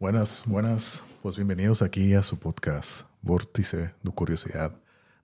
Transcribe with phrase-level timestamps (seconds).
[0.00, 1.02] Buenas, buenas.
[1.22, 4.72] Pues bienvenidos aquí a su podcast, Vórtice de Curiosidad.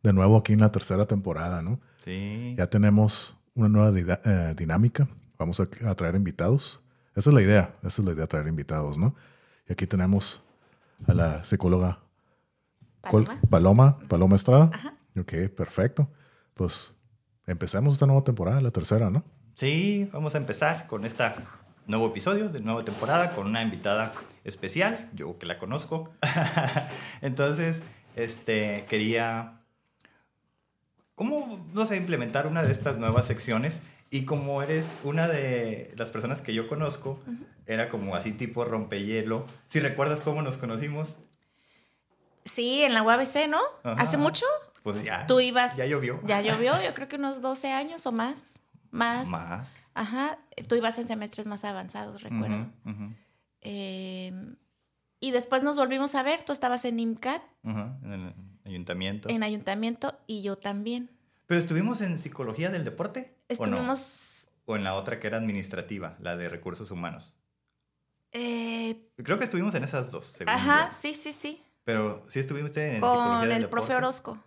[0.03, 1.81] De nuevo aquí en la tercera temporada, ¿no?
[1.99, 2.55] Sí.
[2.57, 5.09] Ya tenemos una nueva eh, dinámica.
[5.39, 6.81] Vamos a, a traer invitados.
[7.17, 7.75] Esa es la idea.
[7.83, 9.15] Esa es la idea, traer invitados, ¿no?
[9.69, 10.43] Y aquí tenemos
[11.07, 11.99] a la psicóloga
[13.03, 13.41] Paloma.
[13.51, 14.71] Paloma, Paloma Estrada.
[15.19, 16.09] Ok, perfecto.
[16.55, 16.95] Pues
[17.47, 19.25] empecemos esta nueva temporada, la tercera, ¿no?
[19.55, 21.25] Sí, vamos a empezar con este
[21.91, 24.13] nuevo episodio de nueva temporada con una invitada
[24.45, 26.13] especial, yo que la conozco.
[27.21, 27.83] Entonces,
[28.17, 29.61] este, quería,
[31.15, 33.83] ¿cómo, no sé, implementar una de estas nuevas secciones?
[34.11, 37.21] Y como eres una de las personas que yo conozco,
[37.67, 39.47] era como así tipo rompehielo.
[39.69, 41.17] Si recuerdas cómo nos conocimos,
[42.45, 43.61] Sí, en la UABC, ¿no?
[43.85, 44.03] Ajá.
[44.03, 44.47] ¿Hace mucho?
[44.83, 45.27] pues ya.
[45.27, 45.77] Tú ibas.
[45.77, 46.21] Ya llovió.
[46.25, 48.61] Ya llovió, yo creo que unos 12 años o más.
[48.91, 49.29] Más.
[49.29, 49.77] Más.
[50.01, 50.39] Ajá.
[50.69, 52.67] Tú ibas en semestres más avanzados, recuerdo.
[52.87, 53.15] Ujú,
[53.61, 54.33] Eh,
[55.21, 56.43] y después nos volvimos a ver.
[56.45, 58.35] Tú estabas en IMCAT, en el
[58.65, 59.29] ayuntamiento.
[59.29, 61.11] en ayuntamiento, y yo también.
[61.47, 63.37] Pero estuvimos en psicología del deporte.
[63.59, 63.73] ¿o no?
[63.75, 64.51] Estuvimos.
[64.65, 67.37] O en la otra que era administrativa, la de recursos humanos.
[68.33, 70.97] eh, Creo que estuvimos en esas dos, según ajá, yo.
[70.97, 71.63] sí, sí, sí.
[71.85, 73.87] Pero sí estuvimos en psicología Con del el deporte.
[73.87, 74.39] profe Orozco.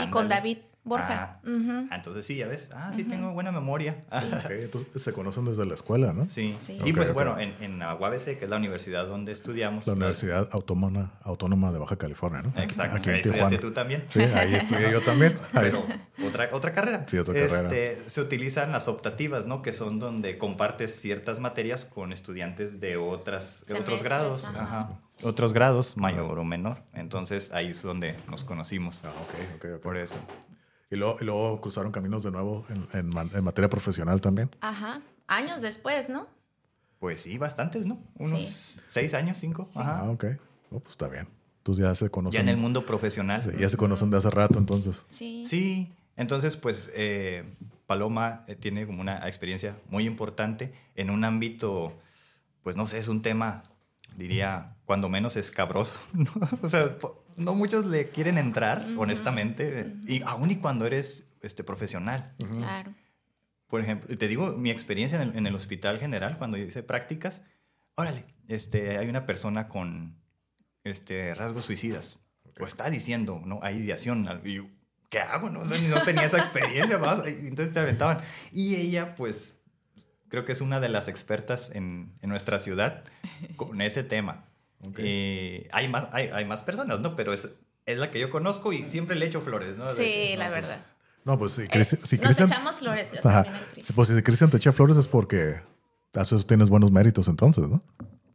[0.00, 1.38] Y con David Borja.
[1.44, 1.88] Ah.
[1.90, 2.70] Ah, entonces sí, ya ves.
[2.74, 4.00] Ah, sí, tengo buena memoria.
[4.12, 6.28] Ok, entonces se conocen desde la escuela, ¿no?
[6.28, 6.56] Sí.
[6.60, 6.78] Sí.
[6.84, 9.86] Y pues bueno, en, en UABC, que es la universidad donde estudiamos.
[9.86, 12.60] La pues, Universidad Autónoma, Autónoma de Baja California, ¿no?
[12.60, 12.96] Exacto.
[12.96, 14.04] Aquí Ahí en estudiaste tú también.
[14.08, 15.38] Sí, ahí estudié yo también.
[15.52, 17.04] Ahí Pero es- otra, otra carrera.
[17.06, 17.62] Sí, otra carrera.
[17.62, 19.62] Este, se utilizan las optativas, ¿no?
[19.62, 24.44] Que son donde compartes ciertas materias con estudiantes de otras, de otros grados.
[24.46, 24.62] ajá.
[24.62, 25.00] Ajá.
[25.22, 26.78] Otros grados, mayor o menor.
[26.94, 29.04] Entonces ahí es donde nos conocimos.
[29.04, 29.80] Ah, ok, ok, ok.
[29.82, 30.16] Por eso.
[30.92, 34.50] Y luego, y luego cruzaron caminos de nuevo en, en ma- en materia profesional también.
[34.60, 35.00] Ajá.
[35.26, 36.26] Años después, ¿no?
[37.00, 37.98] Pues sí, bastantes, ¿no?
[38.18, 38.80] Unos Sí.
[38.86, 39.66] seis años, cinco.
[39.74, 40.00] Ajá.
[40.04, 40.24] Ah, ok.
[40.70, 41.26] Oh, pues está bien.
[41.58, 42.34] Entonces ya se conocen.
[42.38, 43.42] Ya en el mundo profesional.
[43.42, 45.04] Sí, ya se conocen de hace rato, entonces.
[45.08, 45.44] Sí.
[45.46, 47.44] Sí, entonces pues eh,
[47.86, 51.98] Paloma eh, tiene como una experiencia muy importante en un ámbito,
[52.62, 53.62] pues no sé, es un tema,
[54.16, 56.30] diría, cuando menos escabroso, ¿no?
[56.62, 56.96] O sea,
[57.36, 62.34] no muchos le quieren entrar, honestamente, y aún y cuando eres este, profesional.
[62.38, 62.94] Claro.
[63.66, 67.42] Por ejemplo, te digo, mi experiencia en el, en el hospital general, cuando hice prácticas,
[67.94, 70.16] órale, este, hay una persona con
[70.84, 72.18] este, rasgos suicidas.
[72.60, 73.60] O está diciendo, ¿no?
[73.62, 74.28] Hay ideación.
[74.44, 74.66] Y yo,
[75.08, 75.48] ¿qué hago?
[75.48, 76.98] No, no, no tenía esa experiencia.
[76.98, 77.26] más.
[77.26, 78.20] Entonces te aventaban.
[78.52, 79.62] Y ella, pues,
[80.28, 83.04] creo que es una de las expertas en, en nuestra ciudad
[83.56, 84.51] con ese tema.
[84.86, 84.96] Ok.
[84.98, 87.14] Eh, hay, más, hay, hay más personas, ¿no?
[87.16, 87.48] Pero es,
[87.86, 89.88] es la que yo conozco y siempre le echo flores, ¿no?
[89.90, 90.86] Sí, no, la pues, verdad.
[91.24, 93.44] No, pues si, Eh, Cristi- si nos echamos flores, yo Ajá.
[93.94, 95.60] Pues si Cristian te echa flores es porque
[96.14, 97.82] a eso tienes buenos méritos entonces, ¿no?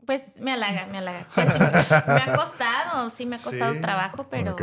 [0.05, 1.27] Pues me halaga, me halaga.
[1.35, 3.81] Pues, sí, me ha costado, sí me ha costado Sí.
[3.81, 4.61] trabajo, pero Ok.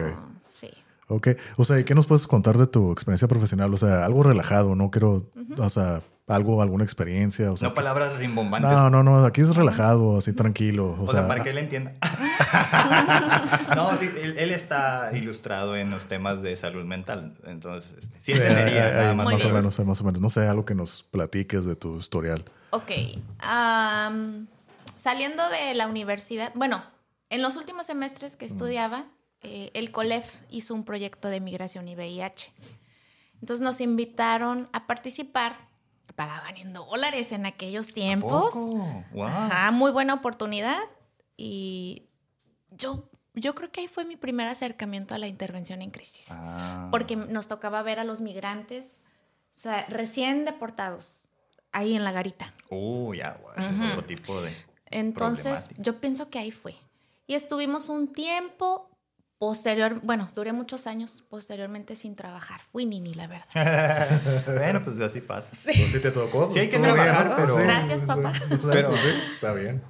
[0.53, 0.71] sí.
[1.09, 1.29] Ok.
[1.59, 3.75] O sea, ¿y qué nos puedes contar de tu experiencia profesional?
[3.75, 7.53] O sea, algo relajado, no quiero, o sea, algo, alguna experiencia.
[7.53, 8.71] O sea, No palabras rimbombantes.
[8.71, 10.97] no, no, no, aquí es relajado, así tranquilo.
[10.99, 11.93] O, O, sea, para que él entienda.
[13.77, 17.37] no, sí, él, él está ilustrado en los temas de salud mental.
[17.45, 19.33] Entonces, este, sí eh, entendería eh, nada eh, más.
[19.33, 20.21] más o menos, eh, más o menos.
[20.21, 22.45] No sé, algo que nos platiques de tu historial.
[22.71, 22.91] Ok.
[24.97, 26.83] saliendo de la universidad, bueno,
[27.31, 29.07] en los últimos semestres que estudiaba,
[29.43, 32.51] eh, el COLEF hizo un proyecto de migración y VIH.
[33.41, 35.69] Entonces nos invitaron a participar.
[36.17, 38.55] Pagaban en dólares en aquellos tiempos.
[39.13, 39.25] Wow.
[39.27, 40.79] Ajá, muy buena oportunidad.
[41.37, 42.09] Y
[42.71, 46.29] yo, yo creo que ahí fue mi primer acercamiento a la intervención en crisis.
[46.31, 46.89] Ah.
[46.91, 49.03] Porque nos tocaba ver a los migrantes
[49.55, 51.29] o sea, recién deportados
[51.71, 52.53] ahí en la garita.
[52.71, 53.89] Uh, ya, wow, ese es Ujú.
[53.89, 54.53] otro tipo de.
[54.87, 56.75] Entonces, yo pienso que ahí fue.
[57.27, 58.91] Y estuvimos un tiempo
[59.39, 62.61] posterior, bueno, duré muchos años posteriormente sin trabajar.
[62.73, 64.45] Fui nini, la verdad.
[64.47, 65.51] bueno, pues así pasa.
[65.65, 66.51] Pues sí te tocó.
[66.51, 67.37] Sí hay que bien, trabajar, ¿no?
[67.37, 68.33] pero- Gracias, papá.
[68.73, 69.83] Pero- Pues sí, está bien.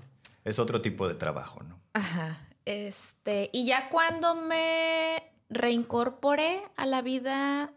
[0.44, 1.78] Es otro tipo de trabajo, ¿no?
[1.94, 2.38] Ajá.
[2.64, 7.72] Este, y ya cuando me reincorporé a la vida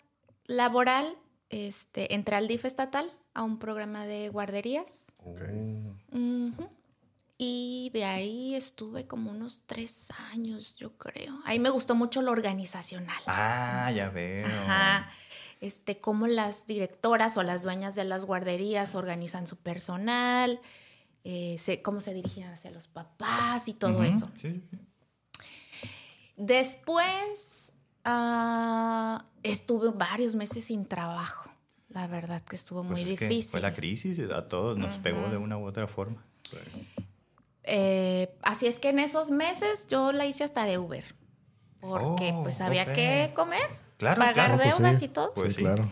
[0.45, 1.15] laboral,
[1.49, 5.11] este, entré al DIF estatal a un programa de guarderías.
[5.23, 5.41] Ok.
[6.11, 6.69] Ujú.
[7.39, 11.39] Y de ahí estuve como unos tres años, yo creo.
[11.45, 13.21] Ahí me gustó mucho lo organizacional.
[13.27, 14.47] Ah, ya veo.
[14.47, 15.11] Ajá.
[15.61, 20.59] Este, cómo las directoras o las dueñas de las guarderías organizan su personal,
[21.23, 24.31] eh, se- cómo se dirigían hacia los papás y todo eso.
[24.41, 24.61] sí.
[26.35, 27.73] Después
[28.05, 31.51] ah, estuve varios meses sin trabajo.
[31.89, 33.51] La verdad que estuvo Pues muy es que difícil.
[33.51, 36.23] Fue la crisis, a todos nos pegó de una u otra forma.
[37.67, 41.03] Eh, así es que en esos meses yo la hice hasta de Uber.
[41.79, 42.93] Porque Oh, pues había ok.
[42.93, 45.05] que comer, Claro, pagar claro, pues, deudas sí.
[45.05, 45.33] y todo.
[45.35, 45.87] Pues sí, claro.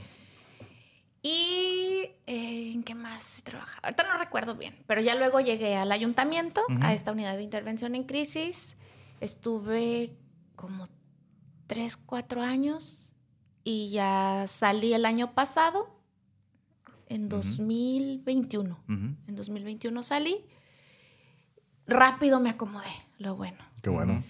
[1.21, 3.79] Y eh, en qué más he trabajado.
[3.83, 7.95] Ahorita no recuerdo bien, pero ya luego llegué al ayuntamiento, a esta unidad de intervención
[7.95, 8.75] en crisis.
[9.21, 10.15] Estuve
[10.55, 10.87] como
[11.67, 13.11] tres, cuatro años
[13.63, 15.99] y ya salí el año pasado,
[17.07, 18.75] en 2021.
[18.83, 18.93] Ujú.
[19.27, 20.45] En 2021 salí.
[21.87, 22.89] Rápido me acomodé,
[23.19, 23.57] lo bueno.
[23.81, 24.23] Qué bueno.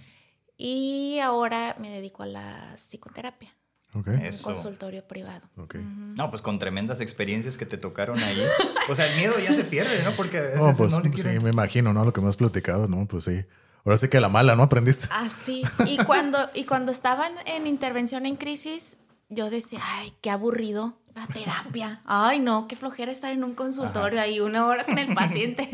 [0.58, 3.54] Y ahora me dedico a la psicoterapia,
[3.94, 4.08] Ok.
[4.22, 4.48] Eso.
[4.50, 5.48] un consultorio privado.
[5.58, 5.76] Ok.
[5.76, 5.84] Ujú.
[6.16, 8.42] No, pues con tremendas experiencias que te tocaron ahí.
[8.90, 10.12] O sea, el miedo ya se pierde, ¿no?
[10.12, 12.06] Porque a veces No, pues no le sí, quieren- me imagino, ¿no?
[12.06, 13.06] Lo que me has platicado, ¿no?
[13.08, 13.46] Pues sí.
[13.86, 14.64] Ahora sí que a la mala, ¿no?
[14.64, 15.08] Aprendiste.
[15.12, 15.64] Así.
[15.86, 18.98] Y cuando, y cuando estaban en intervención en crisis,
[19.30, 22.02] yo decía, ay, qué aburrido la terapia.
[22.06, 25.70] Ay, no, qué flojera estar en un consultorio ahí una hora con el paciente.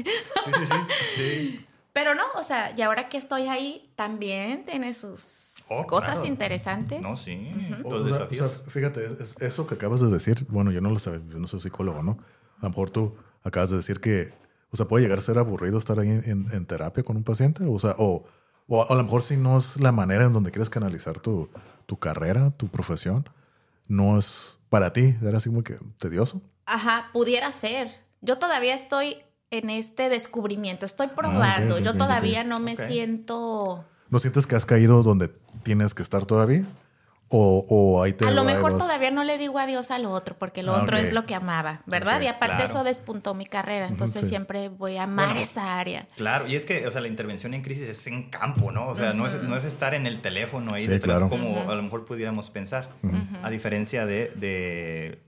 [0.46, 0.76] Sí, sí, sí.
[1.16, 1.66] sí.
[1.94, 6.26] Pero no, o sea, y ahora que estoy ahí, también tiene sus Oh, cosas claro.
[6.26, 7.02] interesantes.
[7.02, 7.48] No, sí.
[7.84, 8.50] O Los sea, desafíos.
[8.50, 11.12] o sea, fíjate, es- es- eso que acabas de decir, bueno, yo no lo sé,
[11.30, 12.18] yo no soy psicólogo, ¿no?
[12.60, 14.34] A lo mejor tú acabas de decir que,
[14.72, 17.24] o sea, puede llegar a ser aburrido estar ahí en, en- en terapia con un
[17.24, 18.24] paciente, o sea, o,
[18.68, 21.50] o a lo mejor si no es la manera en donde quieres canalizar tu,
[21.86, 23.28] tu carrera, tu profesión,
[23.88, 26.42] no es para ti, era así como que tedioso.
[26.66, 27.90] Ajá, pudiera ser.
[28.22, 29.18] Yo todavía estoy
[29.52, 31.76] en este descubrimiento, estoy probando.
[31.76, 33.86] Ah, ok, Yo todavía no me siento...
[34.10, 35.30] ¿No sientes que has caído donde
[35.64, 36.64] tienes que estar todavía?
[37.34, 40.12] ¿O, o ahí te A lo mejor vas- todavía no le digo adiós a lo
[40.12, 42.20] otro, porque lo Ah, otro es lo que amaba, ¿verdad?
[42.22, 42.70] Y aparte claro.
[42.70, 44.30] eso despuntó mi carrera, entonces sí.
[44.30, 45.42] siempre voy a amar Bueno.
[45.42, 46.08] esa área.
[46.18, 48.88] Claro, y es que, o sea, la intervención en crisis es en campo, ¿no?
[48.88, 51.30] O sea, no, es, no es estar en el teléfono ahí Sí, detrás claro.
[51.30, 52.90] como a lo mejor pudiéramos pensar.
[53.44, 55.22] A diferencia de, de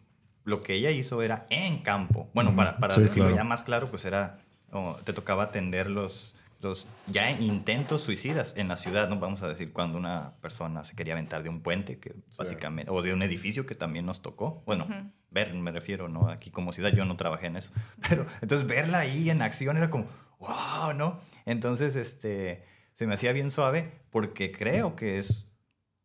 [0.45, 2.29] lo que ella hizo era en campo.
[2.33, 3.35] Bueno, para, para Sí, decirlo claro.
[3.37, 4.39] ya más claro, pues era,
[4.71, 9.19] oh, te tocaba atender los, los ya intentos suicidas en la ciudad, ¿no?
[9.19, 13.01] Vamos a decir, cuando una persona se quería aventar de un puente, que básicamente, o
[13.01, 14.63] de un edificio que también nos tocó.
[14.65, 14.87] Bueno,
[15.31, 16.29] ver, me refiero, ¿no?
[16.29, 17.71] Aquí como ciudad yo no trabajé en eso.
[18.09, 20.07] Pero entonces verla ahí en acción era como,
[20.39, 21.19] wow, ¿no?
[21.45, 22.63] Entonces, este,
[22.95, 25.47] se me hacía bien suave porque creo que es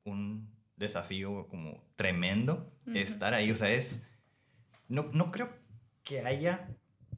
[0.05, 3.51] un desafío como tremendo estar ahí.
[3.51, 4.05] O sea, es,
[4.89, 5.51] no, no creo
[6.05, 6.69] que haya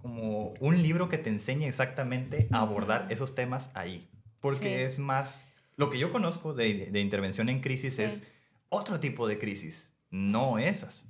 [0.03, 4.09] como un libro que te enseñe exactamente a abordar esos temas ahí.
[4.41, 4.83] Porque Sí.
[4.93, 5.47] es más,
[5.77, 8.03] lo que yo conozco de, de intervención en crisis Sí.
[8.03, 8.23] es
[8.71, 11.05] otro tipo de crisis, no esas.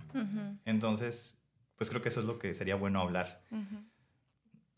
[0.65, 1.39] Entonces,
[1.77, 3.43] pues creo que eso es lo que sería bueno hablar.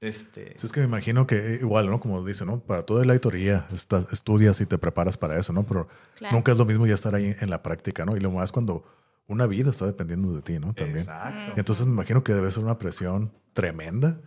[0.00, 2.00] Este, Sí, es que me imagino que igual, ¿no?
[2.00, 2.58] Como dice, ¿no?
[2.60, 5.62] Para toda la teoría estás- estudias y te preparas para eso, ¿no?
[5.64, 5.86] Pero
[6.16, 6.34] Claro.
[6.34, 8.16] nunca es lo mismo ya estar ahí en la práctica, ¿no?
[8.16, 8.84] Y lo más cuando
[9.26, 10.74] una vida está dependiendo de ti, ¿no?
[10.74, 10.98] También.
[10.98, 11.54] Exacto.
[11.56, 14.20] Entonces me imagino que debe ser una presión tremenda.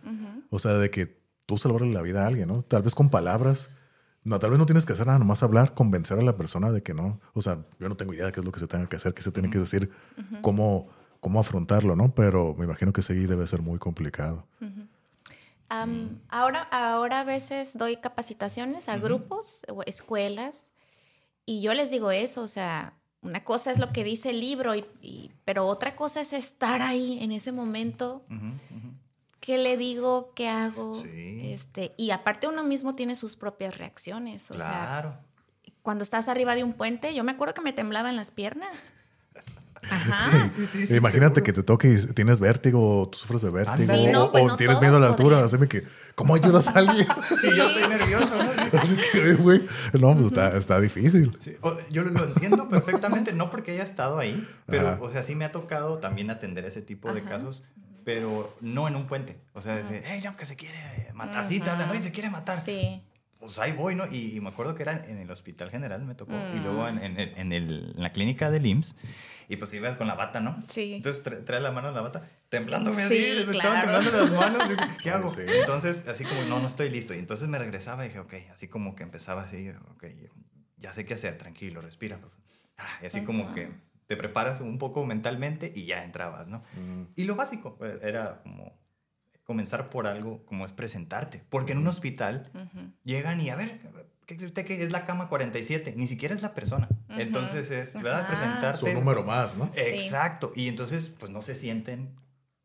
[0.50, 2.62] O sea, de que tú salvarle la vida a alguien, ¿no?
[2.62, 3.70] Tal vez con palabras.
[4.24, 6.82] No, tal vez no tienes que hacer nada, nomás hablar, convencer a la persona de
[6.82, 7.20] que no.
[7.34, 9.14] O sea, yo no tengo idea de qué es lo que se tenga que hacer,
[9.14, 9.92] qué se tiene que decir,
[10.42, 10.90] cómo,
[11.20, 12.16] cómo afrontarlo, ¿no?
[12.16, 14.48] Pero me imagino que sí debe ser muy complicado.
[16.30, 20.72] Ahora, ahora a veces doy capacitaciones a grupos o escuelas
[21.46, 22.94] y yo les digo eso, o sea,
[23.26, 26.82] una cosa es lo que dice el libro, y, y- pero otra cosa es estar
[26.82, 28.24] ahí en ese momento.
[29.40, 30.32] ¿Qué le digo?
[30.36, 31.02] ¿Qué hago?
[31.02, 31.42] Sí.
[31.52, 34.50] Este, y aparte uno mismo tiene sus propias reacciones.
[34.50, 35.18] O sea, Claro.
[35.84, 38.92] cuando estás arriba de un puente, yo me acuerdo que me temblaban las piernas.
[39.90, 40.50] Ajá.
[40.50, 41.44] Sí, sí, sí, Imagínate seguro.
[41.44, 44.48] que te toque y tienes vértigo, o tú sufres de vértigo, no, o, pues o
[44.48, 45.42] no tienes miedo a la altura.
[45.42, 45.64] podrían.
[45.64, 45.84] Así que,
[46.16, 47.08] ¿cómo ayudas a alguien?
[47.22, 48.52] Sí, yo estoy nervioso, ¿no?
[48.54, 48.70] Sí.
[48.78, 51.36] Así que, güey, no, pues está, está difícil.
[51.40, 54.98] Sí, o- yo lo, lo entiendo perfectamente, no porque haya estado ahí, pero, Ajá.
[55.02, 57.30] o sea, sí me ha tocado también atender ese tipo de Ajá.
[57.32, 57.64] casos,
[58.04, 59.38] pero no en un puente.
[59.54, 61.94] O sea, decir, hey, no, que se quiere matar, sí, te hablan, Ajá.
[61.94, 62.62] oye, se quiere matar.
[62.64, 63.02] Sí.
[63.46, 64.06] Pues ahí voy, ¿no?
[64.12, 66.64] Y, y me acuerdo que era en el Hospital General, me tocó, y Mm.
[66.64, 68.96] luego en, en- en el- en la clínica del IMSS,
[69.50, 70.62] y pues ibas con la bata, ¿no?
[70.70, 70.96] Sí.
[70.96, 74.00] Entonces tra- trae la mano en la bata, temblándome Sí, así, me estaban claro.
[74.04, 75.30] temblando las manos, digo, ¿qué hago?
[75.30, 75.42] Sí.
[75.60, 77.14] Entonces, así como, no, no estoy listo.
[77.14, 80.06] Y entonces me regresaba y dije, ok, así como que empezaba así, ok,
[80.78, 82.18] ya sé qué hacer, tranquilo, respira.
[82.18, 82.46] por favor.
[82.78, 83.72] Ah, Y así como que
[84.08, 86.62] te preparas un poco mentalmente y ya entrabas, ¿no?
[87.16, 88.78] Y lo básico eh, era como
[89.46, 91.44] comenzar por algo como es presentarte.
[91.50, 92.92] Porque en un hospital Ujú.
[93.04, 93.80] llegan y a ver,
[94.26, 95.94] ¿qué usted que es la cama 47?
[95.96, 96.90] Ni siquiera es la persona.
[97.10, 97.20] Ujú.
[97.22, 98.22] Entonces es, ¿verdad?
[98.22, 98.28] Ajá.
[98.28, 98.80] Presentarte.
[98.80, 99.70] Su número más, ¿no?
[99.74, 99.82] Sí.
[99.82, 100.52] Exacto.
[100.56, 102.16] Y entonces, pues no se sienten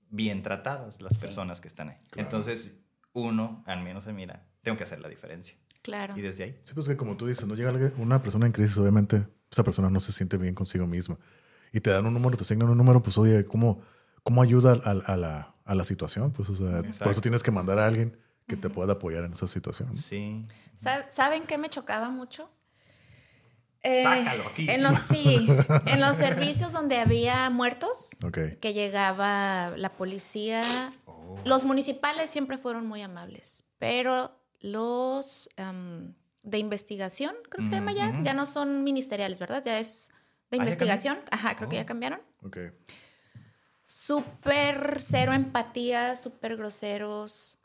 [0.09, 1.21] bien tratadas las Sí.
[1.21, 1.97] personas que están ahí.
[2.11, 2.27] Claro.
[2.27, 2.81] Entonces,
[3.13, 5.57] uno, al menos se mira, tengo que hacer la diferencia.
[5.83, 6.17] Claro.
[6.17, 6.61] Y desde ahí.
[6.65, 9.91] Sí, pues que como tú dices, no llega una persona en crisis, obviamente esa persona
[9.91, 11.19] no se siente bien consigo misma.
[11.73, 13.81] Y te dan un número, te asignan un número, pues oye, ¿cómo,
[14.23, 16.33] cómo ayuda a, a la, a la situación?
[16.33, 18.17] Pues o sea, por eso tienes que mandar a alguien
[18.49, 19.97] que te pueda apoyar en esa situación.
[19.97, 20.45] Sí.
[20.77, 22.51] Sa- ¿Saben qué me chocaba mucho?
[23.83, 24.83] Eh, Sácalo aquí, En sí.
[24.83, 25.49] los, sí,
[25.87, 28.11] en los servicios donde había muertos,
[28.61, 30.63] que llegaba la policía.
[31.07, 31.37] Oh.
[31.45, 36.13] Los municipales siempre fueron muy amables, pero los em,
[36.43, 39.63] de investigación, creo que se llama ya, ya no son ministeriales, ¿verdad?
[39.65, 40.09] Ya es
[40.51, 41.19] de Ah, ¿ya investigación.
[41.31, 41.81] Ajá, creo que Oh.
[41.81, 42.21] ya cambiaron.
[42.43, 42.59] Ok.
[44.21, 47.61] Súper cero empatía, súper groseros.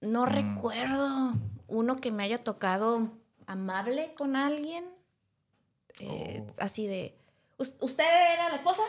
[0.00, 0.28] No Mm.
[0.30, 1.34] recuerdo
[1.68, 3.12] uno que me haya tocado
[3.46, 4.86] amable con alguien.
[5.98, 6.54] Eh, Oh.
[6.60, 7.14] Así de,
[7.58, 8.80] "¿Us- ¿usted era la esposa?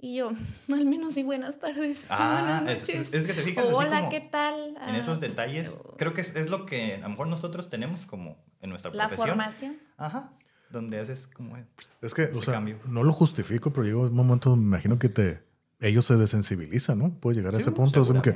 [0.00, 0.30] Y yo,
[0.72, 2.08] al menos sí, buenas tardes.
[2.10, 3.08] Ah, buenas es, noches.
[3.08, 4.76] es- es que te fijas así Hola, como ¿qué tal?
[4.88, 5.78] en esos Ah, detalles.
[5.98, 9.06] Creo que es, es lo que a lo mejor nosotros tenemos como en nuestra La
[9.06, 9.28] profesión.
[9.36, 9.78] formación.
[9.98, 10.32] Ajá.
[10.70, 11.56] Donde haces como...
[12.02, 12.78] Es que, o sea, cambio.
[12.86, 15.42] no lo justifico, pero llega un momento, me imagino que te,
[15.80, 17.10] ellos se desensibilizan, ¿no?
[17.14, 18.02] Puede llegar a Sí, ese punto.
[18.02, 18.34] Es como que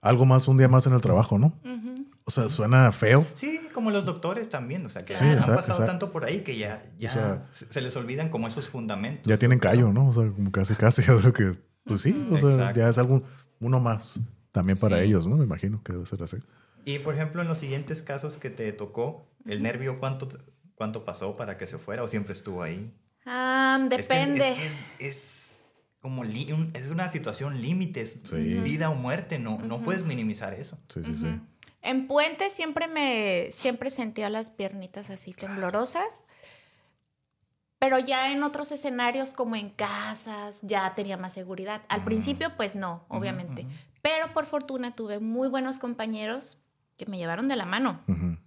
[0.00, 1.48] algo más, un día más en el trabajo, ¿no?
[1.64, 2.06] Ujú.
[2.24, 3.26] O sea, suena feo.
[3.34, 5.90] Sí, como los doctores también, o sea, que Sí, han exacto, pasado exacto.
[5.92, 9.24] tanto por ahí que ya, ya O sea, se les olvidan como esos fundamentos.
[9.26, 10.08] Ya tienen callo, ¿no?
[10.08, 11.02] O sea, como casi, casi.
[11.24, 12.80] Lo que, pues sí, o sea, Exacto.
[12.80, 13.22] ya es algo,
[13.58, 14.20] uno más
[14.52, 15.04] también para Sí.
[15.04, 15.36] ellos, ¿no?
[15.36, 16.36] Me imagino que debe ser así.
[16.84, 20.28] Y por ejemplo, en los siguientes casos que te tocó, ¿el nervio cuánto,
[20.80, 22.90] cuánto pasó para que se fuera o siempre estuvo ahí?
[23.26, 24.50] Ah, Es que es- depende.
[24.52, 25.60] Es, es- es
[26.00, 28.54] como li- un- es una situación límite, es Sí.
[28.62, 30.78] vida o muerte, no, no puedes minimizar eso.
[30.88, 31.38] Sí, sí, sí.
[31.82, 36.24] En Puente siempre me siempre sentía las piernitas así temblorosas.
[37.78, 41.82] Pero ya en otros escenarios como en casas ya tenía más seguridad.
[41.90, 43.66] Al principio pues no, obviamente.
[44.00, 46.56] Pero por fortuna tuve muy buenos compañeros
[46.96, 48.00] que me llevaron de la mano.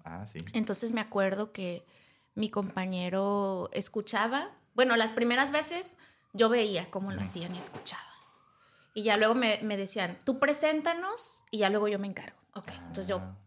[0.03, 0.39] Ah, sí.
[0.53, 1.83] Entonces me acuerdo que
[2.35, 4.51] mi compañero escuchaba.
[4.73, 5.97] Bueno, las primeras veces
[6.33, 8.01] yo veía cómo lo hacían y escuchaba.
[8.95, 12.37] Y ya luego me, me decían, tú preséntanos y ya luego yo me encargo.
[12.55, 13.37] Ok, entonces yo Ah,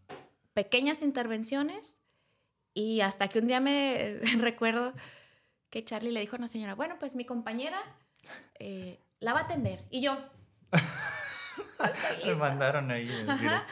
[0.53, 1.99] pequeñas intervenciones
[2.73, 4.93] y hasta que un día me recuerdo
[5.69, 7.79] que Charlie le dijo a una señora, bueno, pues mi compañera
[8.59, 9.85] eh, la va a atender.
[9.89, 10.17] Y yo,
[12.25, 13.07] Me mandaron ahí.
[13.07, 13.65] el Ajá.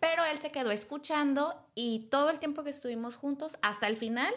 [0.00, 4.32] Pero él se quedó escuchando y todo el tiempo que estuvimos juntos, hasta el final,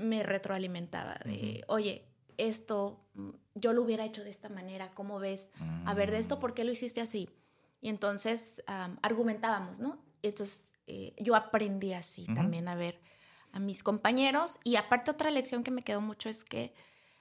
[0.00, 2.06] me retroalimentaba de, oye,
[2.38, 5.50] esto mm, yo lo hubiera hecho de esta manera, ¿cómo ves?
[5.84, 6.40] A ver, de esto, Mm.
[6.40, 7.28] ¿por qué lo hiciste así?
[7.80, 9.98] Y entonces am, argumentábamos, ¿no?
[10.22, 13.00] Entonces eh, yo aprendí así también a ver
[13.52, 14.58] a mis compañeros.
[14.64, 16.74] Y aparte otra lección que me quedó mucho es que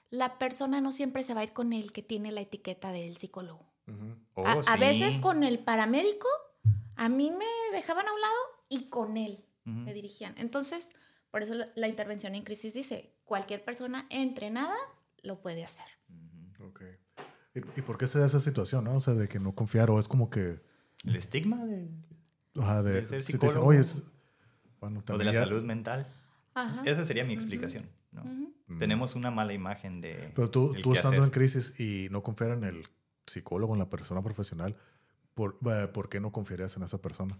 [0.10, 3.16] la persona no siempre se va a ir con el que tiene la etiqueta del
[3.18, 3.66] psicólogo.
[4.36, 4.80] Oh, A, a sí.
[4.80, 6.28] veces con el paramédico,
[6.96, 7.46] a mí me
[7.78, 8.36] dejaban a un lado
[8.70, 9.46] y con él
[9.86, 10.34] se dirigían.
[10.38, 10.90] Entonces,
[11.32, 14.76] por eso la, la intervención en crisis dice, cualquier persona entrenada
[15.24, 15.86] lo puede hacer.
[16.62, 16.82] Ok.
[17.56, 18.96] ¿Y, y por qué se da esa situación, no?
[18.96, 20.62] O sea, de que no confiar o es como que,
[21.06, 21.90] El estigma de,
[22.60, 23.68] ajá, de, De ser si te dicen, psicólogo.
[23.70, 24.04] oye, es-
[24.80, 26.08] bueno, o de la ya- salud mental.
[26.54, 26.82] Ajá.
[26.86, 27.90] Esa sería mi explicación.
[28.12, 28.78] Mm.
[28.78, 30.32] Tenemos una mala imagen de.
[30.36, 31.24] Pero tú, tú estando hacer.
[31.24, 32.88] en crisis y no confiar en el
[33.26, 34.76] psicólogo, en la persona profesional,
[35.34, 37.38] ¿por, eh, ¿por qué no confiarías en esa persona?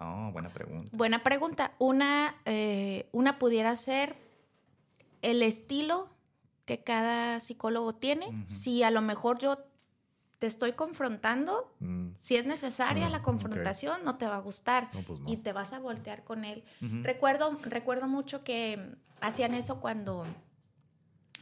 [0.00, 0.90] Oh, buena pregunta.
[0.96, 1.72] Buena pregunta.
[1.78, 4.16] Una, eh, una pudiera ser
[5.22, 6.08] el estilo
[6.64, 8.46] que cada psicólogo tiene.
[8.50, 9.58] Si a lo mejor yo
[10.38, 14.88] te estoy confrontando, Mm, si es necesaria Ah, la confrontación, no te va a gustar
[14.94, 15.28] no, pues no.
[15.28, 16.62] y te vas a voltear con él.
[17.02, 20.24] Recuerdo, recuerdo mucho que hacían eso cuando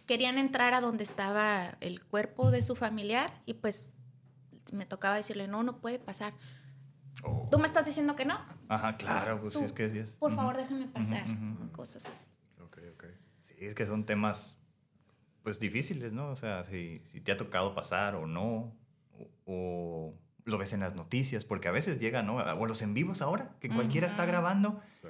[0.06, 3.90] querían entrar a donde estaba el cuerpo de su familiar y pues
[4.72, 6.32] me tocaba decirle, no, no puede pasar.
[7.26, 7.46] Oh.
[7.50, 8.38] ¿Tú me estás diciendo que no?
[8.68, 10.12] Ajá, claro, pues sí, es que sí es.
[10.12, 11.24] Por favor, déjame pasar.
[11.28, 11.72] Ujú, ujú.
[11.72, 12.30] Cosas así.
[12.62, 13.04] Ok, ok.
[13.42, 14.60] Sí, es que son temas,
[15.42, 16.28] pues difíciles, ¿no?
[16.30, 18.76] O sea, si, si te ha tocado pasar o no,
[19.12, 20.14] o, o
[20.44, 22.36] lo ves en las noticias, porque a veces llegan, ¿no?
[22.36, 24.32] O los en vivos ahora, que cualquiera está Ujú.
[24.32, 24.80] grabando.
[25.02, 25.08] Sí.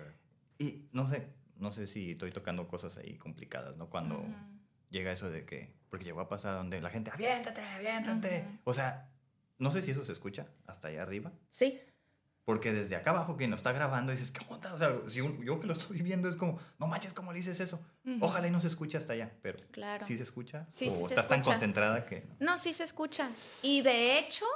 [0.59, 3.91] Y no sé, no sé si estoy tocando cosas ahí complicadas, ¿no?
[3.91, 4.25] Cuando
[4.91, 8.61] llega eso de que, porque llegó a pasar donde la gente, aviéntate, aviéntate.
[8.65, 9.11] O sea,
[9.59, 11.33] no sé si eso se escucha hasta allá arriba.
[11.51, 11.81] Sí.
[12.47, 14.73] Porque desde acá abajo quien lo está grabando dices, ¿qué onda?
[14.73, 17.39] O sea, si un- yo que lo estoy viendo es como, no manches, ¿cómo le
[17.39, 17.85] dices eso?
[18.21, 20.07] Ojalá y no se escuche hasta allá, pero Claro.
[20.07, 20.65] ¿sí se escucha?
[20.69, 22.25] Sí, ¿O sí se estás tan concentrada que...?
[22.39, 23.29] No, sí se escucha.
[23.63, 24.47] Y de hecho,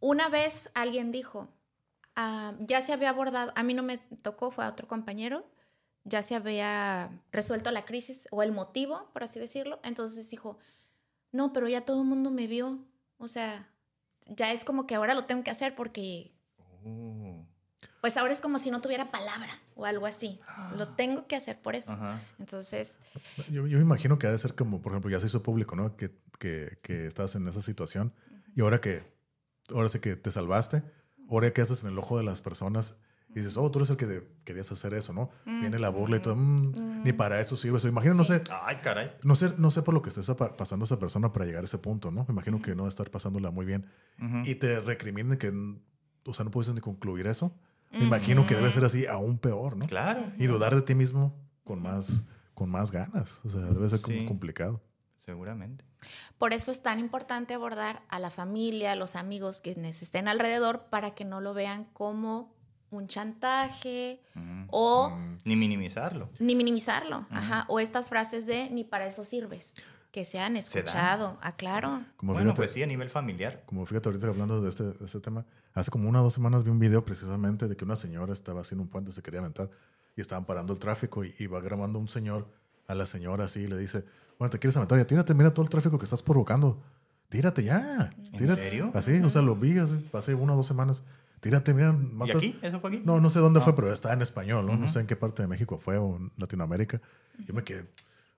[0.00, 1.48] una vez alguien dijo,
[2.16, 5.46] ah, ya se había abordado, a mí no me tocó, fue a otro compañero,
[6.04, 9.78] ya se había resuelto la crisis o el motivo, por así decirlo.
[9.84, 10.58] Entonces dijo,
[11.32, 12.78] no, pero ya todo el mundo me vio.
[13.18, 13.70] O sea,
[14.26, 16.32] ya es como que ahora lo tengo que hacer porque,
[16.86, 17.46] Oh.
[18.02, 20.38] pues ahora es como si no tuviera palabra o algo así.
[20.76, 21.92] Lo tengo que hacer por eso.
[21.92, 22.20] Ajá.
[22.38, 22.98] Entonces,
[23.50, 25.76] Yo, yo me imagino que ha de ser como, por ejemplo, ya se hizo público,
[25.76, 25.96] ¿no?
[25.96, 28.12] Que, que, que estás en esa situación
[28.54, 29.02] y ahora que,
[29.74, 30.82] ahora sí que te salvaste,
[31.30, 32.96] ahora que haces en el ojo de las personas
[33.34, 35.30] y dices, oh, tú eres el que de- querías hacer eso, ¿no?
[35.44, 37.78] Viene la burla y todo, "Mm, ni para eso sirve.
[37.78, 37.88] eso.
[37.88, 39.12] imagino, no sé, Ay, caray.
[39.22, 41.66] no sé, no sé por lo que esté pa- pasando esa persona para llegar a
[41.66, 42.24] ese punto, ¿no?
[42.28, 43.86] Me imagino que no va a estar pasándola muy bien.
[44.44, 45.80] Y te recriminen que, mm,
[46.26, 47.52] o sea, no puedes ni concluir eso.
[47.90, 49.86] Me imagino que debe ser así aún peor, ¿no?
[49.86, 50.22] Claro.
[50.38, 53.40] Y dudar de ti mismo con más, con más ganas.
[53.44, 54.26] O sea, debe ser como Sí.
[54.26, 54.82] complicado.
[55.18, 55.84] Seguramente.
[56.38, 60.86] Por eso es tan importante abordar a la familia, a los amigos quienes estén alrededor
[60.90, 62.53] para que no lo vean como
[62.96, 64.66] un chantaje Ujú.
[64.70, 65.38] o Mm.
[65.44, 66.28] Ni minimizarlo.
[66.38, 69.74] ni minimizarlo, ajá, o estas frases de ni para eso sirves,
[70.10, 72.02] que se han escuchado, ah, claro.
[72.16, 73.62] Como bueno, fíjate, pues sí, a nivel familiar.
[73.66, 76.62] como fíjate ahorita hablando de este, de este tema, hace como una o dos semanas
[76.64, 79.68] vi un video precisamente de que una señora estaba haciendo un puente, se quería aventar
[80.16, 82.46] y estaban parando el tráfico y, y va grabando un señor
[82.86, 84.04] a la señora así y le dice,
[84.38, 86.80] bueno, te quieres aventar, ya tírate, mira todo el tráfico que estás provocando.
[87.28, 88.12] Tírate ya.
[88.16, 88.62] ¿En tírate".
[88.62, 88.92] serio?
[88.94, 91.02] Así, o sea, lo vi hace, hace una o dos semanas.
[91.44, 91.92] Tírate, mira.
[91.92, 92.58] más ¿Y estás- aquí?
[92.62, 93.02] ¿Eso fue aquí?
[93.04, 93.62] No, no sé dónde Ah.
[93.62, 94.76] fue, pero está en español, ¿no?
[94.76, 97.00] No sé en qué parte de México fue o en Latinoamérica.
[97.46, 97.84] Yo me quedé,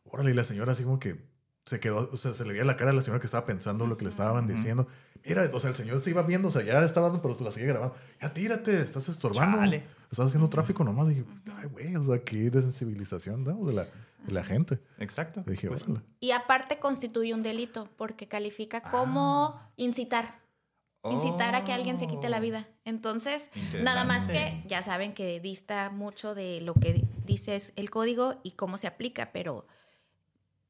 [0.05, 1.25] órale, y la señora así como que
[1.65, 3.87] se quedó, o sea, se le veía la cara a la señora que estaba pensando
[3.87, 4.87] lo que le estaban diciendo.
[5.25, 7.51] Mira, o sea, el señor se iba viendo, o sea, ya estaba dando, pero la
[7.53, 7.95] seguía grabando.
[8.21, 9.59] Ya tírate, estás estorbando.
[9.59, 9.85] Chale.
[10.11, 11.09] Estás haciendo tráfico nomás.
[11.09, 11.25] dije,
[11.57, 13.65] ay, güey, o sea, qué desensibilización, ¿no?
[13.67, 13.85] De la,
[14.27, 14.79] de la gente.
[14.99, 15.43] Exacto.
[15.47, 16.01] Le dije, Pues, órale.
[16.21, 20.39] Y aparte constituye un delito porque califica como incitar.
[21.13, 22.41] Incitar a que alguien se quite la oh.
[22.41, 22.67] vida.
[22.85, 23.51] Entonces,
[23.83, 28.41] nada más que ya saben que dista mucho de lo que dice es el código
[28.43, 29.67] y cómo se aplica, pero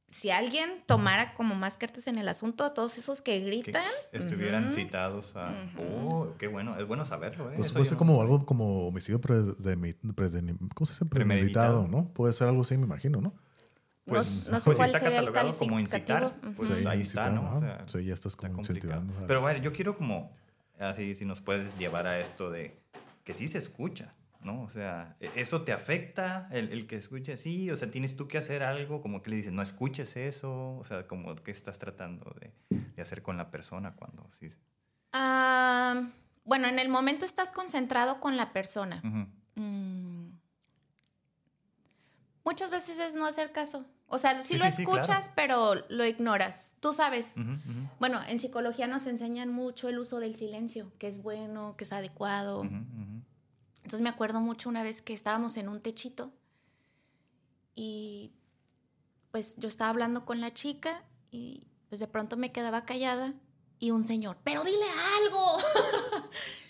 [0.08, 4.72] si alguien tomara como más cartas en el asunto, todos esos que que gritan, estuvieran
[4.72, 5.52] citados a...
[6.04, 6.78] Oh, qué bueno.
[6.78, 7.54] Es bueno saberlo, ¿eh?
[7.56, 11.04] Pues puede ser no- como algo como homicidio predemi- predeni- ¿cómo se dice?
[11.06, 11.88] Premeditado, Premeditado.
[11.88, 12.08] ¿no?
[12.14, 13.34] Puede ser algo así, me imagino, ¿no?
[14.06, 16.78] Pues, no, no sé pues si cuál está catalogado como incitar, pues Ujú.
[16.80, 17.56] Sí, ahí está, ¿no?
[17.56, 20.32] O sea, sí, ya estás está como incentivando Pero bueno, yo quiero como,
[20.78, 22.78] así, si nos puedes llevar a esto de
[23.24, 24.62] que sí se escucha, ¿no?
[24.62, 27.68] O sea, ¿e- ¿eso te afecta el, el que escuche así?
[27.72, 30.76] O sea, ¿tienes tú que hacer algo como que le dices, no escuches eso?
[30.76, 32.52] O sea, como que estás tratando de,
[32.94, 34.48] de hacer con la persona cuando sí.
[35.12, 36.10] Ah,
[36.44, 39.02] bueno, en el momento estás concentrado con la persona.
[39.02, 39.24] Mm.
[42.46, 43.84] Muchas veces es no hacer caso.
[44.06, 46.76] O sea, sí, Sí, lo sí, sí, escuchas, pero lo ignoras.
[46.78, 47.34] Tú sabes.
[47.98, 51.92] Bueno, en psicología nos enseñan mucho el uso del silencio, que es bueno, que es
[51.92, 52.62] adecuado.
[52.62, 56.32] Entonces me acuerdo mucho una vez que estábamos en un techito
[57.74, 58.32] y
[59.32, 63.34] pues yo estaba hablando con la chica y pues de pronto me quedaba callada
[63.80, 64.86] y un señor, pero dile
[65.24, 65.58] algo.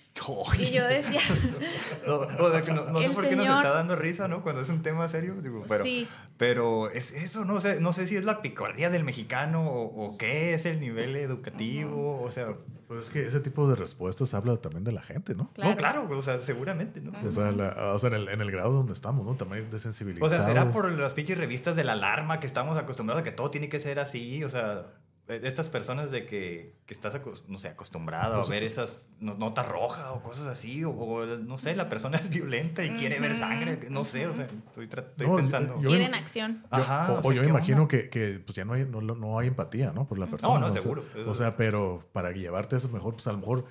[0.59, 1.21] Y yo decía,
[2.07, 4.29] No, o sea, que no, no sé El por qué nos señor- está dando risa,
[4.29, 4.43] ¿no?
[4.43, 5.35] Cuando es un tema serio.
[5.43, 6.07] Digo, pero, Sí.
[6.37, 10.19] pero es eso, no sé, no sé si es la picardía del mexicano o, o
[10.19, 12.21] qué es el nivel educativo.
[12.23, 12.55] O sea,
[12.89, 15.51] Pues es que ese tipo de respuestas habla también de la gente, ¿no?
[15.55, 15.71] Claro.
[15.71, 17.13] no, claro, o sea, seguramente, ¿no?
[17.27, 19.35] O sea, la- o sea, en, el, en el grado donde estamos, ¿no?
[19.35, 20.33] También O desensibilizados.
[20.33, 23.51] sea, será por las pinches revistas de la alarma que estamos acostumbrados a que todo
[23.51, 24.45] tiene que ser así.
[24.45, 24.87] O sea,
[25.29, 30.07] estas personas de que, que estás, no sé, acostumbrado a ver esas no- notas rojas
[30.11, 30.85] o cosas así.
[30.85, 33.79] O, o, no sé, la persona es violenta y quiere ver sangre.
[33.91, 35.81] No sé, o sea, estoy, estoy No, pensando.
[35.83, 36.63] yo- quieren acción.
[36.63, 37.89] Yo- Ajá, o, o o sea, yo ¿qué me imagino onda?
[37.89, 40.07] que, que, pues ya no hay, no, no hay empatía, ¿no?
[40.07, 40.61] Por la persona.
[40.61, 41.05] no, o sea, seguro.
[41.27, 43.65] O sea, pero para llevarte eso mejor, pues a lo mejor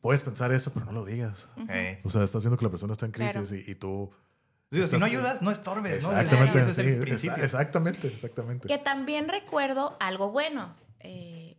[0.00, 1.48] puedes pensar eso, pero no lo digas.
[1.68, 2.00] Eh.
[2.04, 3.56] O sea, estás viendo que la persona está en crisis Claro.
[3.56, 4.10] y, y tú...
[4.70, 6.10] O sea, si estás- no ayudas, no estorbes, ¿no?
[6.10, 7.36] Exactamente, Ese es el sí, principio.
[7.36, 8.68] exa- exactamente, exactamente.
[8.68, 10.74] Que también recuerdo algo bueno.
[11.00, 11.56] Eh,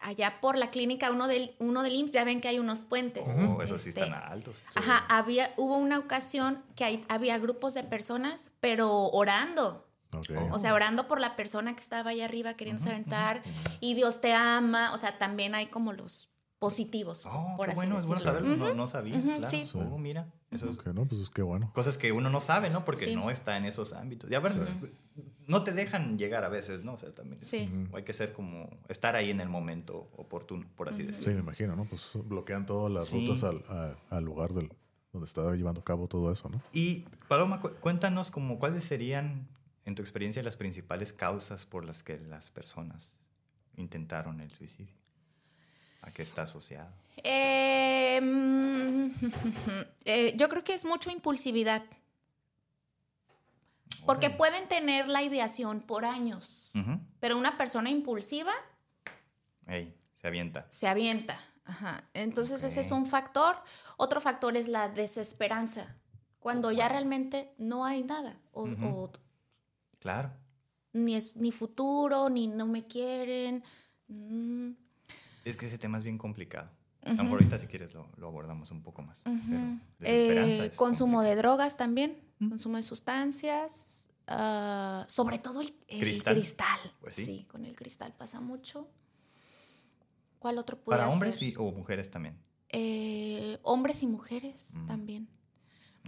[0.00, 3.28] allá por la clínica uno del, uno del IMSS, ya ven que hay unos puentes.
[3.28, 4.56] Oh, esos sí Este, están altos.
[4.74, 9.82] Ajá, había, hubo una ocasión que hay- había grupos de personas, pero orando.
[10.52, 13.42] O sea, orando por la persona que estaba allá arriba queriéndose aventar.
[13.80, 14.94] Y Dios te ama.
[14.94, 17.26] O sea, también hay como los positivos.
[17.26, 18.56] Oh, por qué así bueno, es bueno saberlo.
[18.56, 19.48] No, no sabía, ujú, claro.
[19.48, 19.68] sí.
[19.74, 21.70] Oh, mira, eso es Ok, no, pues es que bueno.
[21.74, 22.84] cosas que uno no sabe, ¿no?
[22.84, 23.14] Porque Sí.
[23.14, 24.30] no está en esos ámbitos.
[24.30, 24.76] Y a veces
[25.46, 26.94] no te dejan llegar a veces, ¿no?
[26.94, 27.70] O sea, también Sí.
[27.92, 31.34] hay que ser como estar ahí en el momento oportuno, por así Sí, decirlo.
[31.34, 31.84] me imagino, ¿no?
[31.84, 33.26] Pues bloquean todas las Sí.
[33.26, 34.72] rutas al, a- al lugar del,
[35.12, 36.60] donde estaba llevando a cabo todo eso, ¿no?
[36.72, 39.46] Y Paloma, cu- cuéntanos como cuáles serían,
[39.84, 43.16] en tu experiencia, las principales causas por las que las personas
[43.76, 44.94] intentaron el suicidio.
[46.06, 46.88] ¿A qué está asociado?
[47.22, 49.10] Eh, mm,
[50.04, 51.82] eh, yo creo que es mucho impulsividad.
[54.04, 56.72] Porque pueden tener la ideación por años,
[57.18, 58.52] pero una persona impulsiva
[59.66, 60.66] Ey, se avienta.
[60.70, 61.40] se avienta.
[61.64, 62.04] Ajá.
[62.14, 63.56] Entonces ese es un factor.
[63.96, 65.96] Otro factor es la desesperanza,
[66.38, 68.38] cuando ya realmente no hay nada.
[68.52, 68.86] O, Ujú.
[68.86, 69.12] o
[69.98, 70.30] Claro.
[70.92, 73.64] ni, es, ni futuro, ni no me quieren.
[74.06, 74.70] Mm,
[75.46, 76.68] Es que ese tema es bien complicado.
[77.04, 79.20] Mejor ahorita si quieres lo, lo abordamos un poco más.
[79.22, 79.78] Pero Ujú.
[80.00, 82.48] desesperanza Eh, consumo de drogas también, Mm.
[82.48, 86.34] consumo de sustancias, ah, sobre todo el, el Cristal.
[86.34, 86.80] cristal.
[87.00, 87.46] Pues sí.
[87.48, 88.88] con el cristal pasa mucho.
[90.40, 92.36] ¿Cuál otro puede Para hombres y- o mujeres también.
[92.70, 94.86] Eh, hombres y mujeres Mm.
[94.86, 95.28] también.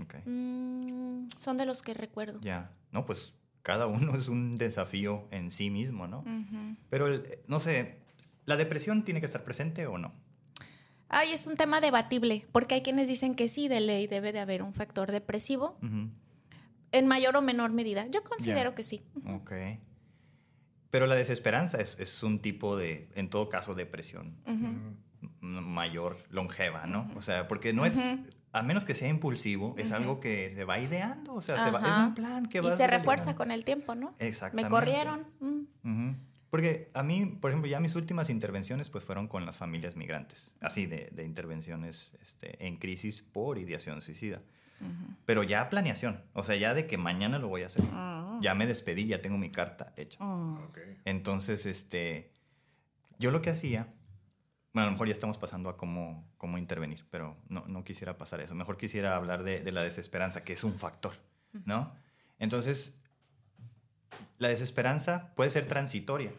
[0.02, 0.14] Ok.
[0.26, 2.40] Mm, son de los que recuerdo.
[2.40, 2.72] Ya.
[2.90, 6.24] No, pues cada uno es un desafío en sí mismo, ¿no?
[6.90, 8.00] Pero, el- no sé,
[8.48, 10.12] ¿la depresión tiene que estar presente o no?
[11.10, 14.40] Ay, es un tema debatible, porque hay quienes dicen que sí, de ley debe de
[14.40, 15.78] haber un factor depresivo,
[16.92, 18.06] en mayor o menor medida.
[18.10, 19.02] Yo considero que sí.
[19.26, 19.52] Ok.
[20.90, 24.36] Pero la desesperanza es, es un tipo de, en todo caso, depresión
[25.40, 27.10] mayor, longeva, ¿no?
[27.16, 27.98] O sea, porque no es,
[28.52, 31.80] a menos que sea impulsivo, es algo que se va ideando, o sea, se va-
[31.80, 34.14] es un plan que Y se refuerza con el tiempo, ¿no?
[34.18, 34.64] Exactamente.
[34.64, 35.26] Me corrieron.
[35.82, 36.12] mm.
[36.50, 40.54] Porque a mí, por ejemplo, ya mis últimas intervenciones pues fueron con las familias migrantes,
[40.60, 44.40] así de, de intervenciones este, en crisis por ideación suicida.
[45.26, 47.84] Pero ya planeación, o sea, ya de que mañana lo voy a hacer.
[47.92, 48.38] Ah.
[48.40, 50.24] Ya me despedí, ya tengo mi carta hecha.
[50.24, 50.78] Ok.
[51.04, 52.32] Entonces, este,
[53.18, 53.92] yo lo que hacía,
[54.72, 58.16] bueno, a lo mejor ya estamos pasando a cómo, cómo intervenir, pero no, no quisiera
[58.16, 58.54] pasar eso.
[58.54, 61.14] Mejor quisiera hablar de, de la desesperanza, que es un factor,
[61.64, 61.92] ¿no?
[62.38, 63.02] Entonces,
[64.38, 66.32] la desesperanza puede ser transitoria,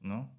[0.00, 0.30] ¿no?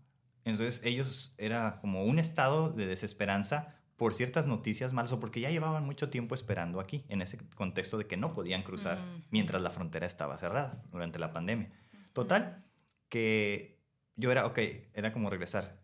[0.45, 5.49] Entonces, ellos era como un estado de desesperanza por ciertas noticias malas o porque ya
[5.49, 9.23] llevaban mucho tiempo esperando aquí, en ese contexto de que no podían cruzar Mm.
[9.31, 11.69] mientras la frontera estaba cerrada durante la pandemia.
[12.13, 12.63] Total,
[13.09, 13.81] que
[14.15, 14.59] yo era, ok,
[14.93, 15.79] era como regresar.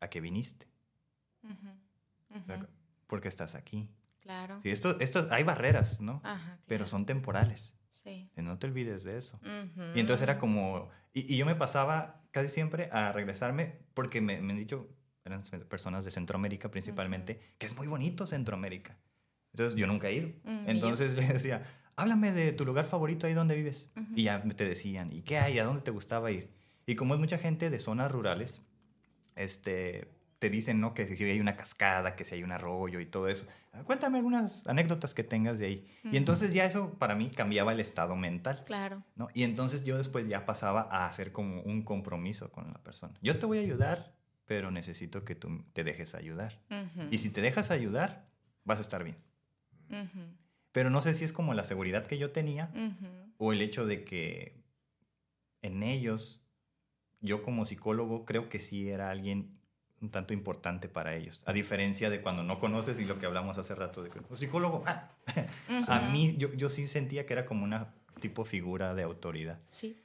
[0.00, 0.66] ¿A qué viniste?
[1.44, 2.38] Ujú.
[2.40, 2.66] O sea, Ujú.
[3.06, 3.88] ¿Por qué estás aquí?
[4.20, 4.60] Claro.
[4.60, 6.20] Sí, esto, esto, hay barreras, ¿no?
[6.24, 7.76] Ajá, Pero son temporales.
[8.06, 8.30] Sí.
[8.36, 9.38] No te olvides de eso.
[9.42, 9.82] Ujú.
[9.94, 10.90] Y entonces era como...
[11.12, 14.88] Y, y yo me pasaba casi siempre a regresarme porque me, me han dicho,
[15.24, 18.96] eran personas de Centroamérica principalmente, que es muy bonito Centroamérica.
[19.52, 20.28] Entonces yo nunca he ido.
[20.44, 20.70] Mm, y yo.
[20.70, 21.62] entonces le decía,
[21.96, 23.90] háblame de tu lugar favorito ahí donde vives.
[24.14, 25.58] Y ya te decían, ¿y qué hay?
[25.58, 26.50] ¿A dónde te gustaba ir?
[26.86, 28.62] Y como es mucha gente de zonas rurales,
[29.34, 30.92] este, te dicen, ¿no?
[30.92, 33.46] Que si hay una cascada, que si hay un arroyo y todo eso.
[33.72, 35.88] Ah, Cuéntame algunas anécdotas que tengas de ahí.
[36.04, 36.16] Y Ujú.
[36.16, 38.62] entonces ya eso para mí cambiaba el estado mental.
[38.66, 39.02] Claro.
[39.14, 39.28] ¿no?
[39.32, 43.14] Y entonces yo después ya pasaba a hacer como un compromiso con la persona.
[43.22, 46.60] Yo te voy a ayudar, pero necesito que tú te dejes ayudar.
[46.70, 47.08] Ujú.
[47.10, 48.28] Y si te dejas ayudar,
[48.64, 49.16] vas a estar bien.
[49.88, 50.20] Ujú.
[50.72, 52.70] Pero no sé si es como la seguridad que yo tenía
[53.38, 54.62] o el hecho de que
[55.62, 56.42] en ellos,
[57.20, 59.55] yo como psicólogo creo que sí era alguien
[60.00, 61.42] un tanto importante para ellos.
[61.46, 64.36] A diferencia de cuando no conoces y lo que hablamos hace rato de que "Oh,
[64.36, 65.08] psicólogo, ah".
[65.88, 69.58] a mí yo, yo sí sentía que era como una tipo figura de autoridad.
[69.66, 70.02] Sí.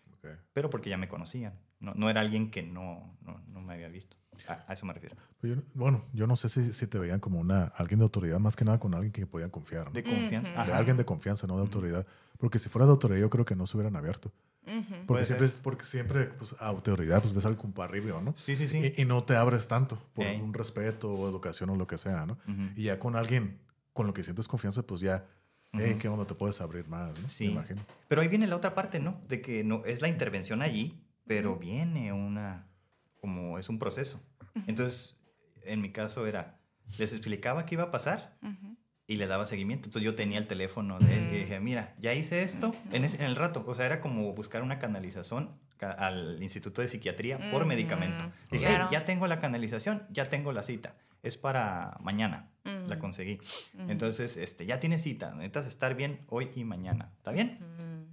[0.53, 1.53] Pero porque ya me conocían.
[1.79, 4.15] No, no era alguien que no, no, no me había visto.
[4.47, 5.15] A, a eso me refiero.
[5.39, 8.39] Pues yo- bueno, yo no sé si, si te veían como una alguien de autoridad,
[8.39, 9.87] más que nada con alguien que podían confiar.
[9.87, 9.91] ¿no?
[9.91, 10.51] De De, confianza.
[10.61, 10.77] Ajá.
[10.77, 12.05] alguien de confianza, no de autoridad.
[12.37, 14.31] Porque si fuera de autoridad, yo creo que no se hubieran abierto.
[15.07, 18.33] Porque siempre, es- porque siempre pues, a autoridad, pues ves para arriba, ¿no?
[18.35, 18.93] Sí, sí, sí.
[18.95, 22.25] Y, y no te abres tanto por un respeto o educación o lo que sea,
[22.25, 22.33] ¿no?
[22.47, 22.69] Ujú.
[22.75, 23.59] Y ya con alguien
[23.93, 25.27] con lo que sientes confianza, pues ya,
[25.73, 25.99] hey, Ujú.
[25.99, 26.25] ¿qué onda?
[26.25, 27.27] Te puedes abrir más, ¿no?
[27.27, 27.45] Sí.
[27.47, 27.81] Me imagino.
[28.07, 29.19] Pero ahí viene la otra parte, ¿no?
[29.27, 32.67] De que no es la intervención allí, pero viene una,
[33.19, 34.21] como es un proceso.
[34.67, 35.17] Entonces,
[35.63, 36.59] en mi caso era,
[36.97, 38.37] les explicaba qué iba a pasar.
[39.11, 39.87] Y le daba seguimiento.
[39.87, 41.39] Entonces yo tenía el teléfono de él y Mm.
[41.41, 43.63] dije, mira, ya hice esto en, ese- en el rato.
[43.67, 47.65] O sea, era como buscar una canalización ca- al Instituto de Psiquiatría por Ujú.
[47.67, 48.31] medicamento.
[48.51, 48.85] Dije, Claro.
[48.89, 50.95] "Hey, ya tengo la canalización, ya tengo la cita.
[51.23, 52.49] Es para mañana.
[52.63, 52.99] La Mm.
[52.99, 53.39] conseguí.
[53.89, 55.33] Entonces, este, ya tienes cita.
[55.35, 57.11] Necesitas estar bien hoy y mañana.
[57.17, 57.59] ¿Está bien?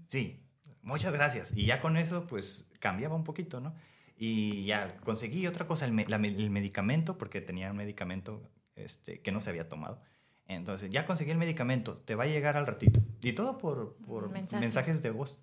[0.09, 0.43] Sí.
[0.83, 1.53] Muchas gracias.
[1.55, 3.75] Y ya con eso, pues cambiaba un poquito, ¿no?
[4.17, 9.21] Y ya conseguí otra cosa, el, me- la el medicamento, porque tenía un medicamento este,
[9.21, 10.01] que no se había tomado.
[10.49, 13.01] Entonces, ya conseguí el medicamento, te va a llegar al ratito.
[13.23, 14.61] Y todo por, por Mensaje.
[14.61, 15.43] mensajes de voz.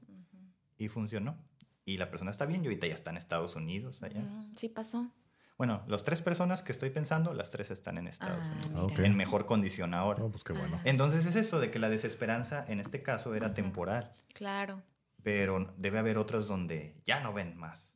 [0.77, 1.37] Y funcionó.
[1.85, 4.21] Y la persona está bien, y ahorita ya está en Estados Unidos, allá.
[4.21, 5.11] Mm, Sí pasó.
[5.57, 8.91] Bueno, las tres personas que estoy pensando, las tres están en Estados Ah, Unidos.
[8.97, 9.05] Ah.
[9.05, 10.23] En mejor condición ahora.
[10.25, 10.81] Pues qué bueno.
[10.83, 14.81] Entonces es eso de que la desesperanza en este caso era temporal, Claro.
[15.23, 17.93] pero debe haber otras donde ya no ven más.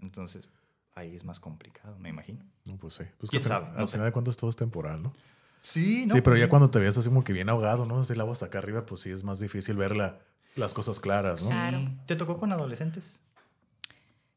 [0.00, 0.48] Entonces
[0.94, 2.44] ahí es más complicado, me imagino.
[2.66, 3.04] No, pues sí.
[3.18, 3.66] Pues ¿Quién que sabe?
[3.72, 3.92] No al sé.
[3.92, 5.12] final de cuentas todo es temporal, ¿no?
[5.60, 8.00] Sí, sí, pero ya cuando te ves así como que bien ahogado, ¿no?
[8.00, 10.18] Así el agua hasta acá arriba, pues sí es más difícil ver la-
[10.56, 11.50] las cosas claras, ¿no?
[11.50, 11.78] Claro.
[12.06, 13.20] ¿Te tocó con adolescentes?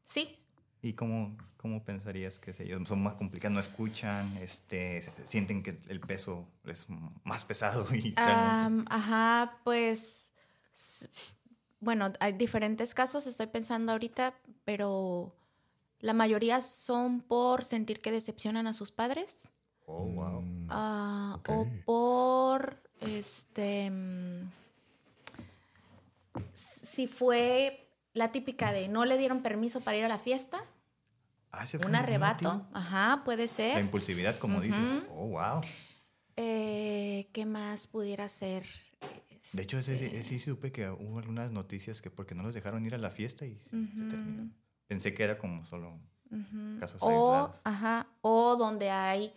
[0.04, 0.38] Sí.
[0.82, 2.86] ¿Y cómo, cómo pensarías que ellos?
[2.88, 6.86] Son más complicados, no escuchan, este, sienten que el peso es
[7.24, 10.30] más pesado y ajá, pues.
[11.80, 14.34] Bueno, hay diferentes casos, estoy pensando ahorita,
[14.64, 15.34] pero
[16.00, 19.48] la mayoría son por sentir que decepcionan a sus padres
[19.86, 20.40] Oh, wow.
[20.42, 21.38] Mm, Ah.
[21.48, 24.50] O por, este, mm,
[26.52, 30.64] si fue la típica de no le dieron permiso para ir a la fiesta,
[31.52, 32.70] Ah, ese fue un arrebato, motivo.
[32.76, 33.78] ajá, puede La ser.
[33.80, 34.88] impulsividad, como dices.
[35.10, 35.60] Oh, wow.
[36.36, 38.64] Eh, ¿Qué más pudiera ser?
[39.52, 42.84] De hecho, ese, sí- Este, supe que hubo algunas noticias que porque no los dejaron
[42.86, 44.48] ir a la fiesta y se- se terminó.
[44.88, 46.78] Pensé que era como solo Ujú.
[46.80, 47.60] casos o, aislados.
[47.62, 49.32] ajá, o donde hay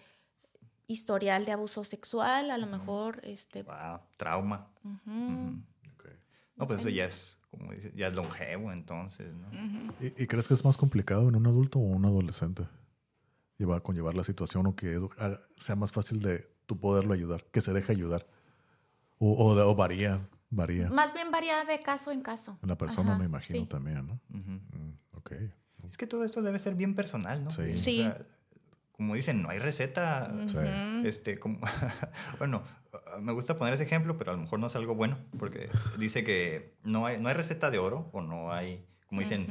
[0.87, 4.67] historial de abuso sexual, a lo mejor, este, wow, trauma.
[6.55, 9.47] No, pues eso ya es, como dices, ya es longevo entonces, ¿no?
[9.99, 12.63] ¿Y, y crees que es más complicado en un adulto o un adolescente?
[13.57, 14.99] Llevar, conllevar la situación o que
[15.57, 18.25] sea más fácil de tú poderlo ayudar, que se deje ayudar.
[19.19, 20.19] O, o, de- o varía,
[20.49, 20.89] varía.
[20.89, 22.57] Más bien varía de caso en caso.
[22.61, 23.65] En la persona Ajá, me imagino sí.
[23.67, 24.19] también, ¿no?
[24.29, 25.31] Mm, ok.
[25.89, 27.51] Es que todo esto debe ser bien personal, ¿no?
[27.51, 27.61] Sí.
[27.71, 27.97] O Sí.
[28.01, 28.19] sea,
[28.97, 30.31] como dicen, no hay receta.
[30.47, 30.57] Sí.
[31.05, 31.59] Este, como,
[32.39, 32.63] bueno,
[33.15, 35.69] uh, me gusta poner ese ejemplo, pero a lo mejor no es algo bueno, porque
[35.97, 39.47] dice que no hay, no hay receta de oro o no hay, como dicen,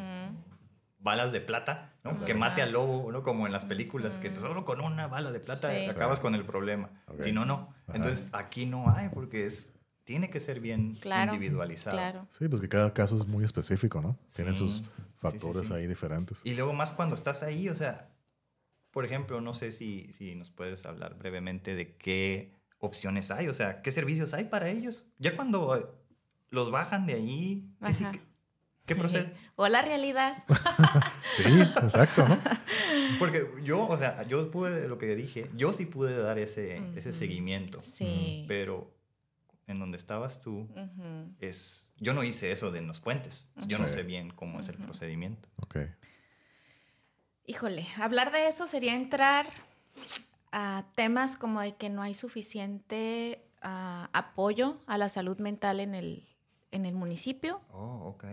[0.98, 2.24] balas de plata, ¿no?
[2.24, 3.22] Que mate al lobo, ¿no?
[3.22, 5.86] Como en las películas, que solo con una bala de plata Sí.
[5.88, 6.90] acabas con el problema.
[7.20, 7.72] Si no, no.
[7.86, 7.96] Ajá.
[7.96, 11.34] Entonces, aquí no hay, porque es, tiene que ser bien Claro.
[11.34, 11.96] individualizado.
[11.96, 12.26] Claro.
[12.30, 14.18] Sí, pues que cada caso es muy específico, ¿no?
[14.34, 15.74] Tiene sus Sí, sí, factores sí.
[15.74, 16.40] ahí diferentes.
[16.42, 18.08] Y luego más cuando estás ahí, o sea,
[18.96, 23.52] por ejemplo, no sé si, si nos puedes hablar brevemente de qué opciones hay, o
[23.52, 25.04] sea, qué servicios hay para ellos.
[25.18, 25.84] Ya cuando eh,
[26.48, 28.12] los bajan de ahí, ¿qué, sí- Ajá.
[28.12, 28.22] qué-
[28.86, 29.34] qué procede?
[29.56, 30.42] O la realidad.
[31.36, 31.42] Sí,
[31.82, 32.38] exacto, ¿no?
[33.18, 37.12] Porque yo, o sea, yo pude, lo que dije, yo sí pude dar ese, ese
[37.12, 38.46] seguimiento, Sí.
[38.48, 38.96] pero
[39.66, 40.70] en donde estabas tú,
[41.38, 44.68] es, yo no hice eso de en los puentes, yo no sé bien cómo es
[44.70, 45.50] el procedimiento.
[45.56, 45.76] Ok.
[47.46, 49.46] Híjole, hablar de eso sería entrar
[50.52, 55.94] a temas como de que no hay suficiente ah, apoyo a la salud mental en
[55.94, 56.28] el,
[56.72, 57.60] en el municipio.
[57.72, 58.24] Oh, ok.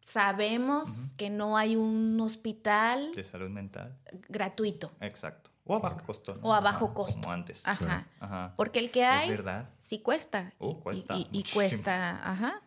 [0.00, 3.96] Sabemos que no hay un hospital De salud mental.
[4.28, 5.50] gratuito Exacto.
[5.64, 6.34] O a bajo costo.
[6.34, 6.40] ¿no?
[6.48, 7.20] o a bajo Ajá, costo.
[7.20, 7.66] Como antes.
[7.66, 8.06] Ajá.
[8.18, 8.54] Ajá.
[8.56, 9.68] Porque el que Es hay verdad.
[9.78, 10.52] sí cuesta.
[10.58, 12.62] Oh, y- cuesta Y, cuesta, ajá.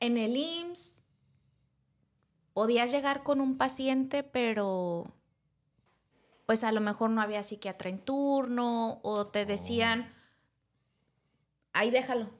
[0.00, 0.97] En el IMSS
[2.58, 5.12] podías llegar con un paciente, pero
[6.44, 10.12] pues a lo mejor no había psiquiatra en turno o te decían,
[11.72, 12.30] ahí déjalo.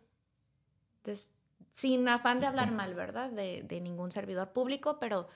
[0.96, 1.30] Entonces,
[1.72, 3.30] sin afán de hablar mal, ¿verdad?
[3.30, 5.28] De, de ningún servidor público, pero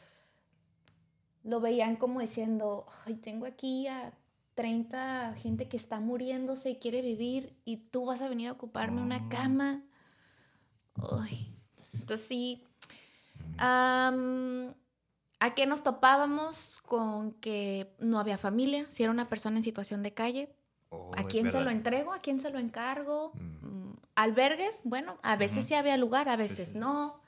[1.44, 4.12] lo veían como diciendo, ay, tengo aquí a
[4.54, 9.00] 30 gente que está muriéndose y quiere vivir y tú vas a venir a ocuparme
[9.00, 9.28] una Mm.
[9.28, 9.82] cama.
[10.96, 11.46] Ay.
[11.94, 12.66] Entonces sí.
[13.58, 16.80] ¿A qué nos topábamos?
[16.86, 20.54] Con que no había familia, si era una persona en situación de calle,
[20.94, 22.12] Oh, ¿A quién se lo entrego?
[22.12, 23.32] ¿A quién se lo encargo?
[23.34, 23.66] Mm.
[23.66, 24.82] Mm, ¿Albergues?
[24.84, 26.78] Bueno, a veces sí había lugar, a veces sí.
[26.78, 27.18] no.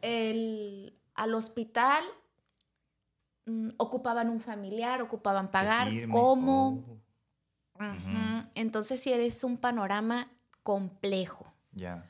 [0.00, 2.02] El, al hospital
[3.44, 6.82] mm, ocupaban un familiar, ocupaban pagar, cómo.
[7.78, 8.42] Oh.
[8.54, 10.30] Entonces sí eres un panorama
[10.62, 11.52] complejo.
[11.72, 12.08] ya.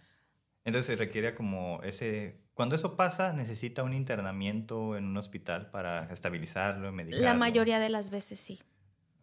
[0.64, 2.40] Entonces requiere como ese...
[2.54, 7.24] Cuando eso pasa, necesita un internamiento en un hospital para estabilizarlo, medicarlo.
[7.24, 8.60] La mayoría de las veces sí.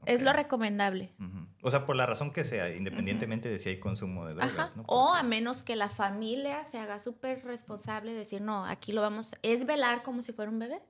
[0.06, 1.14] Es lo recomendable.
[1.62, 4.74] O sea, por la razón que sea, independientemente de si hay consumo de drogas, Ajá.
[4.76, 4.84] ¿no?
[4.88, 9.36] O a menos que la familia se haga súper responsable, decir, no, aquí lo vamos,
[9.42, 10.82] es velar como si fuera un bebé.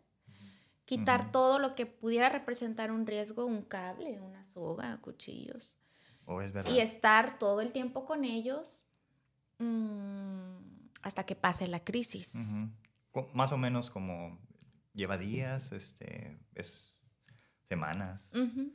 [0.85, 1.31] Quitar Ujú.
[1.31, 5.75] todo lo que pudiera representar un riesgo, un cable, una soga, cuchillos.
[6.25, 6.71] Oh, es verdad.
[6.71, 8.85] Y estar todo el tiempo con ellos
[9.57, 12.35] mm, hasta que pase la crisis.
[12.35, 12.69] Ujú.
[13.11, 14.39] Co- Más o menos como
[14.93, 16.97] lleva días, este, es
[17.67, 18.31] semanas.
[18.33, 18.71] Ujú.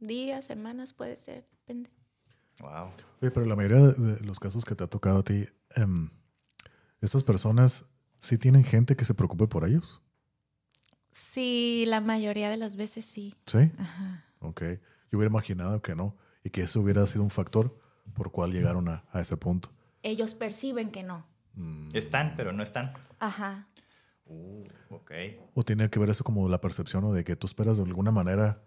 [0.00, 1.90] Días, semanas, puede ser, depende.
[2.60, 2.90] Wow.
[3.22, 6.10] Oye, pero la mayoría de, los casos que te ha tocado a ti, em,
[7.00, 7.84] estas personas
[8.20, 10.00] sí tienen gente que se preocupe por ellos.
[11.12, 13.34] Sí, la mayoría de las veces sí.
[13.46, 13.70] Sí.
[13.78, 14.24] Ajá.
[14.40, 14.62] Ok.
[15.10, 17.76] Yo hubiera imaginado que no y que eso hubiera sido un factor
[18.14, 19.70] por cual llegaron a, a ese punto.
[20.02, 21.26] Ellos perciben que no.
[21.54, 21.88] Mm.
[21.94, 22.92] Están, pero no están.
[23.18, 23.66] Ajá.
[24.26, 25.10] Uh, ok.
[25.54, 27.12] O tiene que ver eso como la percepción ¿no?
[27.12, 28.62] de que tú esperas de alguna manera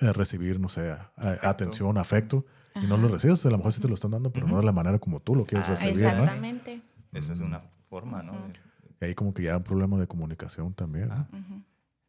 [0.00, 1.48] eh, recibir, no sé, a- Afecto.
[1.48, 3.02] atención, afecto, y no Ajá.
[3.02, 3.44] lo recibes.
[3.44, 5.34] A lo mejor sí te lo están dando, pero no de la manera como tú
[5.34, 6.10] lo quieres Ah, recibir, ¿no?
[6.10, 6.80] Exactamente.
[7.12, 8.34] Esa es una forma, ¿no?
[9.00, 11.08] Y ahí como que ya un problema de comunicación también.
[11.08, 11.14] ¿no?
[11.14, 11.28] Ah.
[11.32, 11.62] Ujú.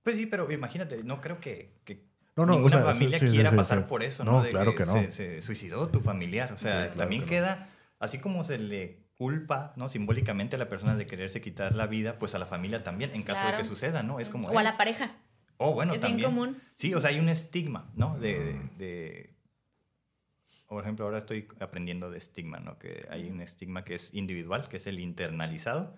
[0.03, 3.17] Pues sí, pero imagínate, no creo que, que No, no, o ninguna sea, sí, familia
[3.19, 3.85] sí, sí, quiera sí, pasar sí.
[3.89, 4.43] por eso, No, ¿no?
[4.43, 4.93] De claro que no.
[4.93, 6.53] Se, se suicidó tu familiar.
[6.53, 7.45] O sea, Sí, claro también que no.
[7.47, 9.89] queda, así como se le culpa, ¿no?
[9.89, 13.21] Simbólicamente a la persona de quererse quitar la vida, pues a la familia también, en
[13.21, 13.57] caso de Claro.
[13.57, 14.21] que suceda, ¿no?
[14.21, 14.47] Es como...
[14.47, 15.11] O a "Eh, la pareja.
[15.57, 16.29] Oh, bueno, Es también.
[16.29, 16.57] común.
[16.75, 18.17] Sí, o sea, hay un estigma, ¿no?
[18.17, 19.35] De, de-
[20.67, 22.77] por ejemplo, ahora estoy aprendiendo de estigma, ¿no?
[22.79, 25.97] Que hay un estigma que es individual, que es el internalizado,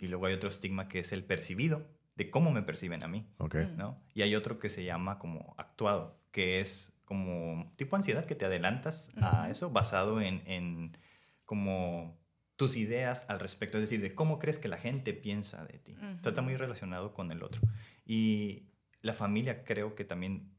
[0.00, 3.26] y luego hay otro estigma que es el percibido, de cómo me perciben a mí,
[3.36, 3.56] Ok.
[3.76, 3.98] ¿no?
[4.14, 8.46] Y hay otro que se llama como actuado, que es como tipo ansiedad, que te
[8.46, 10.96] adelantas a eso basado en, en
[11.44, 12.16] como
[12.56, 15.94] tus ideas al respecto, es decir, de cómo crees que la gente piensa de ti.
[15.94, 16.28] Ujú.
[16.28, 17.62] Está muy relacionado con el otro.
[18.04, 18.68] Y
[19.00, 20.52] la familia creo que también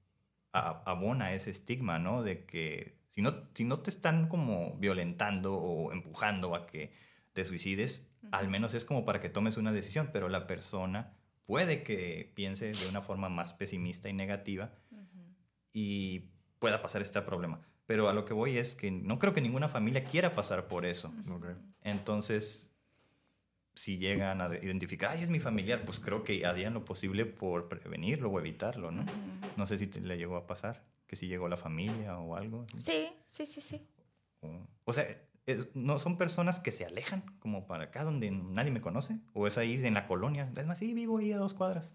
[0.52, 2.22] abona ese estigma, ¿no?
[2.22, 6.92] De que si no, si no te están como violentando o empujando a que
[7.34, 11.14] te suicides, al menos es como para que tomes una decisión, pero la persona
[11.46, 14.72] puede que piense de una forma más pesimista y negativa
[15.72, 17.62] y pueda pasar este problema.
[17.86, 20.86] Pero a lo que voy es que no creo que ninguna familia quiera pasar por
[20.86, 21.14] eso.
[21.82, 22.72] Entonces,
[23.76, 27.68] si llegan a identificar, ay, es mi familiar, pues creo que harían lo posible por
[27.68, 29.04] prevenirlo o evitarlo, ¿no?
[29.58, 32.66] No sé si te- le llegó a pasar, que si llegó la familia o algo.
[32.78, 33.86] Sí, sí, sí, sí.
[34.42, 35.06] O, o sea,
[35.46, 39.46] es- no son personas que se alejan como para acá donde nadie me conoce, o
[39.48, 40.50] es ahí en la colonia.
[40.56, 41.92] Es más, sí, vivo ahí a dos cuadras.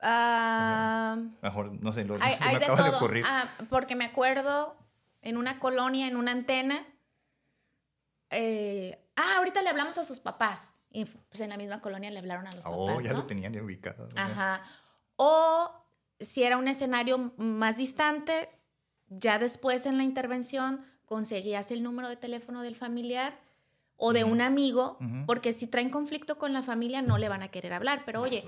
[0.00, 2.96] Ah, Mejor, no sé, lo, hay, se me acaba de todo.
[2.98, 3.24] ocurrir.
[3.28, 4.76] Ah, porque me acuerdo
[5.22, 6.84] en una colonia, en una antena.
[8.30, 10.78] eh, ah, ahorita le hablamos a sus papás.
[10.90, 13.04] Y pues en la misma colonia le hablaron a los oh, papás.
[13.04, 13.18] ya ¿no?
[13.20, 14.08] lo tenían ya ubicado.
[14.16, 14.62] Ajá.
[15.16, 15.72] O
[16.20, 18.48] si era un escenario más distante,
[19.08, 23.38] ya después en la intervención conseguías el número de teléfono del familiar
[23.96, 25.26] o de un amigo, Ujú.
[25.26, 28.02] porque si traen conflicto con la familia no le van a querer hablar.
[28.04, 28.44] Pero oye,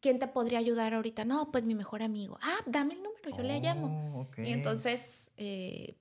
[0.00, 1.24] ¿quién te podría ayudar ahorita?
[1.24, 2.38] No, pues mi mejor amigo.
[2.42, 4.28] Ah, dame el número, yo le llamo.
[4.36, 4.42] Oh.
[4.42, 5.96] Y entonces, eh,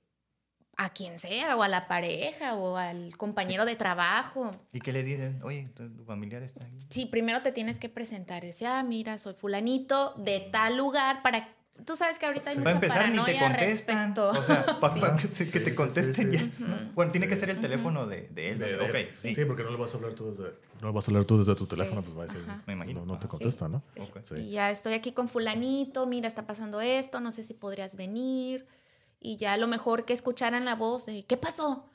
[0.78, 4.52] a quien sea, o a la pareja, o al compañero de trabajo.
[4.72, 5.42] ¿Y qué le dicen?
[5.44, 6.78] Oye, tu, familiar está ahí.
[6.90, 8.44] Sí, primero te tienes que presentar.
[8.44, 11.56] Decía, ah, mira, soy fulanito de tal lugar para...
[11.86, 14.16] Tú sabes que ahorita hay Para mucha empezar, ni te paranoia contestan.
[14.16, 14.30] respecto.
[14.40, 15.28] O sea, para Sí.
[15.28, 16.64] que, se- que Sí, te sí, contesten sí, ya sí.
[16.66, 18.60] es- Bueno, tiene que ser el teléfono de, de él.
[18.60, 19.36] De- o sea, de- ok, sí.
[19.36, 19.46] sí.
[19.46, 21.66] porque no le vas a hablar tú desde, no vas a hablar tú desde tu
[21.68, 22.06] teléfono, Sí.
[22.08, 22.46] pues va a decir.
[22.68, 23.00] Me imagino.
[23.02, 23.84] No, no te contesta, ¿no?
[24.00, 24.20] Ok.
[24.28, 24.36] Sí.
[24.36, 28.68] Y ya estoy aquí con fulanito, mira, está pasando esto, no sé si podrías venir.
[29.22, 31.90] Y ya a lo mejor que escucharan la voz de, ¿qué pasó?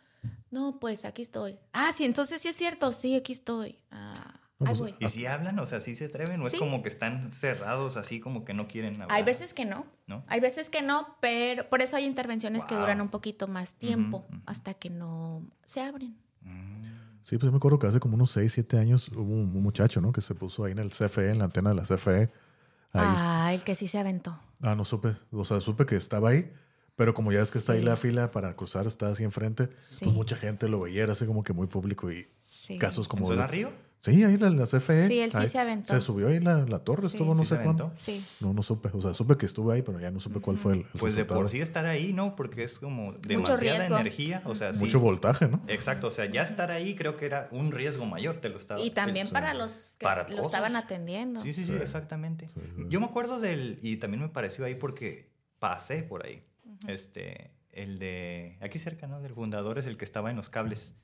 [0.50, 1.58] No, pues aquí estoy.
[1.72, 3.78] Ah, sí, entonces sí es cierto, sí, aquí estoy.
[3.90, 4.94] Ah, No, pues.
[5.00, 5.58] ¿Y si hablan?
[5.58, 6.40] O sea, ¿sí se atreven?
[6.40, 9.12] ¿O es como que están cerrados así como que no quieren hablar?
[9.12, 9.84] Hay veces que no.
[10.06, 10.24] ¿No?
[10.28, 14.26] Hay veces que no, pero por eso hay intervenciones que duran un poquito más tiempo
[14.46, 16.16] hasta que no se abren.
[16.42, 16.84] Mm.
[17.22, 19.62] Sí, pues yo me acuerdo que hace como unos 6, 7 años hubo un, un
[19.62, 20.12] muchacho, ¿no?
[20.12, 22.30] Que se puso ahí en el CFE, en la antena de la CFE.
[22.92, 24.38] Ahí, Ah, el que sí se aventó.
[24.62, 25.14] ah, no supe.
[25.32, 26.52] O sea, supe que estaba ahí,
[26.96, 30.04] pero como ya es que está ahí la fila para cruzar, está así enfrente, Sí.
[30.04, 32.78] pues mucha gente lo veía, era así como que muy público y Sí.
[32.78, 33.26] casos ¿En como...
[33.26, 33.72] Zona Río?
[34.04, 35.08] Sí, ahí la CFE.
[35.08, 35.94] Sí, él sí ahí se aventó.
[35.94, 37.16] Se subió ahí la, la torre, Sí.
[37.16, 37.90] estuvo no ¿Sí sé aventó?
[37.94, 38.22] Sí.
[38.44, 38.90] No, no supe.
[38.92, 41.16] O sea, supe que estuve ahí, pero ya no supe cuál fue el, el Pues
[41.16, 42.36] de por sí estar ahí, ¿no?
[42.36, 44.42] Porque es como demasiada energía.
[44.44, 44.80] O sea, sí.
[44.80, 45.62] Mucho voltaje, ¿no?
[45.68, 48.78] Exacto, o sea, ya estar ahí creo que era un riesgo mayor, te lo estaba.
[48.80, 49.32] Y también sí.
[49.32, 50.46] para los que Para lo todos.
[50.46, 51.40] estaban atendiendo.
[51.40, 51.78] Sí, sí, sí, Sí.
[51.80, 52.48] exactamente.
[52.50, 52.82] Sí, sí.
[52.90, 56.42] Yo me acuerdo del, y también me pareció ahí porque pasé por ahí.
[56.88, 59.22] Este, el de, aquí cerca, ¿no?
[59.22, 60.94] Del fundador es el que estaba en los cables,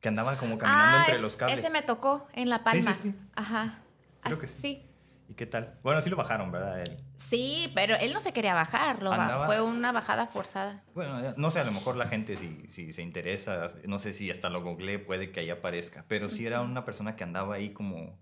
[0.00, 1.58] que andaba como caminando Ah, entre es- los cables.
[1.58, 2.94] ese me tocó en La Sí, Palma.
[2.94, 3.14] sí, sí.
[3.34, 3.78] Ajá.
[4.22, 4.60] Creo Ah, que sí.
[4.60, 4.86] sí.
[5.28, 5.78] ¿Y qué tal?
[5.84, 6.80] Bueno, sí lo bajaron, ¿verdad?
[6.80, 6.98] Él.
[7.16, 10.82] Sí, pero él no se quería bajar, lo ba- Andaba- fue una bajada forzada.
[10.94, 14.30] Bueno, no sé, a lo mejor la gente si, si se interesa, no sé si
[14.30, 17.70] hasta lo googleé, puede que ahí aparezca, pero sí era una persona que andaba ahí
[17.70, 18.18] como...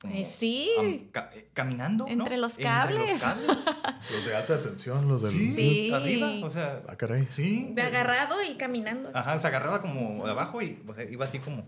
[0.00, 0.70] como Eh, sí.
[0.78, 2.10] am- ca- eh, caminando, ¿no?
[2.10, 3.10] Entre los Entre cables.
[3.12, 3.46] los cables.
[4.12, 5.32] Los de alta tensión, los del...
[5.32, 5.90] Sí.
[5.92, 7.26] arriba, o sea, Ah, caray.
[7.30, 7.70] sí.
[7.72, 9.10] De agarrado y caminando.
[9.14, 11.64] Ajá, se agarraba como de abajo y o sea, iba así como,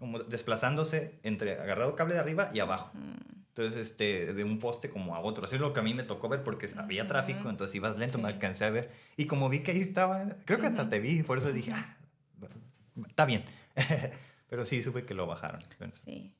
[0.00, 2.90] como desplazándose entre agarrado cable de arriba y abajo.
[3.48, 5.44] Entonces, este, de un poste como a otro.
[5.44, 8.18] Así es lo que a mí me tocó ver porque había tráfico, entonces ibas lento,
[8.18, 8.34] me Sí.
[8.34, 8.90] alcancé a ver.
[9.16, 11.96] Y como vi que ahí estaba, creo que hasta te vi, por eso dije, ah,
[13.06, 13.44] está bien.
[14.48, 15.60] Pero sí, supe que lo bajaron.
[15.78, 16.34] Bueno, Sí.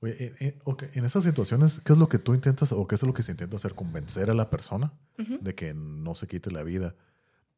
[0.00, 2.94] Oye, eh, eh, ok, en esas situaciones, ¿qué es lo que tú intentas o qué
[2.94, 3.74] es lo que se intenta hacer?
[3.74, 6.94] Convencer a la persona de que no se quite la vida.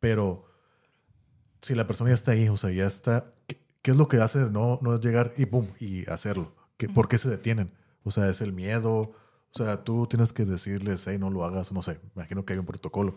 [0.01, 0.47] Pero
[1.63, 4.19] si la persona ya está ahí, o sea, ya está, ¿qué, qué es lo que
[4.19, 4.51] hace?
[4.51, 6.55] No, no es llegar y pum, y hacerlo.
[6.77, 7.73] ¿Qué, ¿Por qué se detienen?
[8.05, 9.13] O sea, es el miedo.
[9.57, 12.59] O sea, tú tienes que decirles, hey, no lo hagas, no sé, imagino que hay
[12.59, 13.17] un protocolo.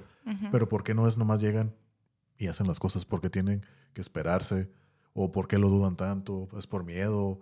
[0.52, 1.76] Pero ¿por qué no es nomás llegan
[2.38, 3.04] y hacen las cosas?
[3.04, 4.72] porque tienen que esperarse?
[5.14, 6.48] ¿O por qué lo dudan tanto?
[6.58, 7.42] ¿Es por miedo?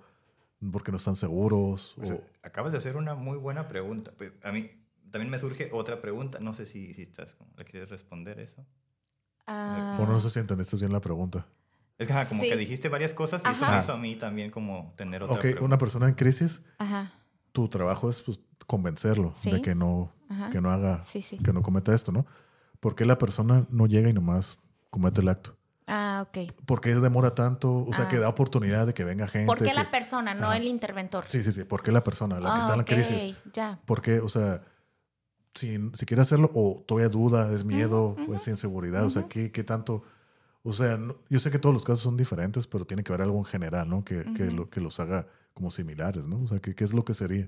[0.72, 1.93] ¿Porque no están seguros?
[1.97, 4.12] pues, o- acabas de hacer una muy buena pregunta.
[4.18, 4.72] Pero A mí
[5.12, 6.39] también me surge otra pregunta.
[6.39, 8.66] No sé si, si estás, ¿le quieres responder eso?
[9.45, 11.47] Ah, o no sé si entendiste bien la pregunta.
[11.97, 12.49] Es que ajá, como Sí.
[12.49, 15.41] que dijiste varias cosas y eso me hizo a mí también como tener otra Ok,
[15.41, 15.66] pregunta.
[15.66, 17.12] una persona en crisis, Ajá.
[17.53, 19.51] tu trabajo es pues, convencerlo Sí.
[19.51, 20.14] de que no,
[20.51, 21.38] que no haga, Sí, sí.
[21.39, 22.26] que no cometa esto, ¿no?
[22.80, 24.60] ¿Por qué la persona no llega y nomás
[24.91, 25.57] comete el acto?
[26.18, 26.51] Ah, ok.
[26.65, 27.86] ¿Por qué demora tanto?
[27.86, 28.07] O sea, Ah.
[28.07, 29.45] que da oportunidad de que venga gente.
[29.47, 31.26] ¿Por qué que- la persona, no el interventor?
[31.28, 31.63] Sí, sí, sí.
[31.63, 33.38] ¿Por qué la persona, la que Ah, está en la ok, crisis?
[33.53, 33.80] Ya.
[33.86, 34.20] ¿Por qué?
[34.20, 34.61] O sea,
[35.53, 39.51] si, si quiere hacerlo o todavía duda, es miedo, o es inseguridad, o sea, ¿qué,
[39.51, 40.03] qué tanto?
[40.63, 43.22] O sea, no- yo sé que todos los casos son diferentes, pero tiene que haber
[43.24, 44.03] algo en general, ¿no?
[44.03, 46.43] Que, que, lo, que los haga como similares, ¿no?
[46.43, 47.47] O sea, ¿qué, qué es lo que sería?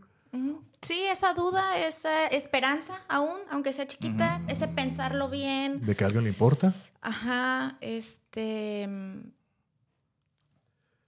[0.82, 5.86] Sí, esa duda, esa esperanza aún, aunque sea chiquita, ese pensarlo bien.
[5.86, 6.74] ¿De que a alguien le importa?
[7.02, 8.88] Ajá, este...
[8.88, 9.20] mm,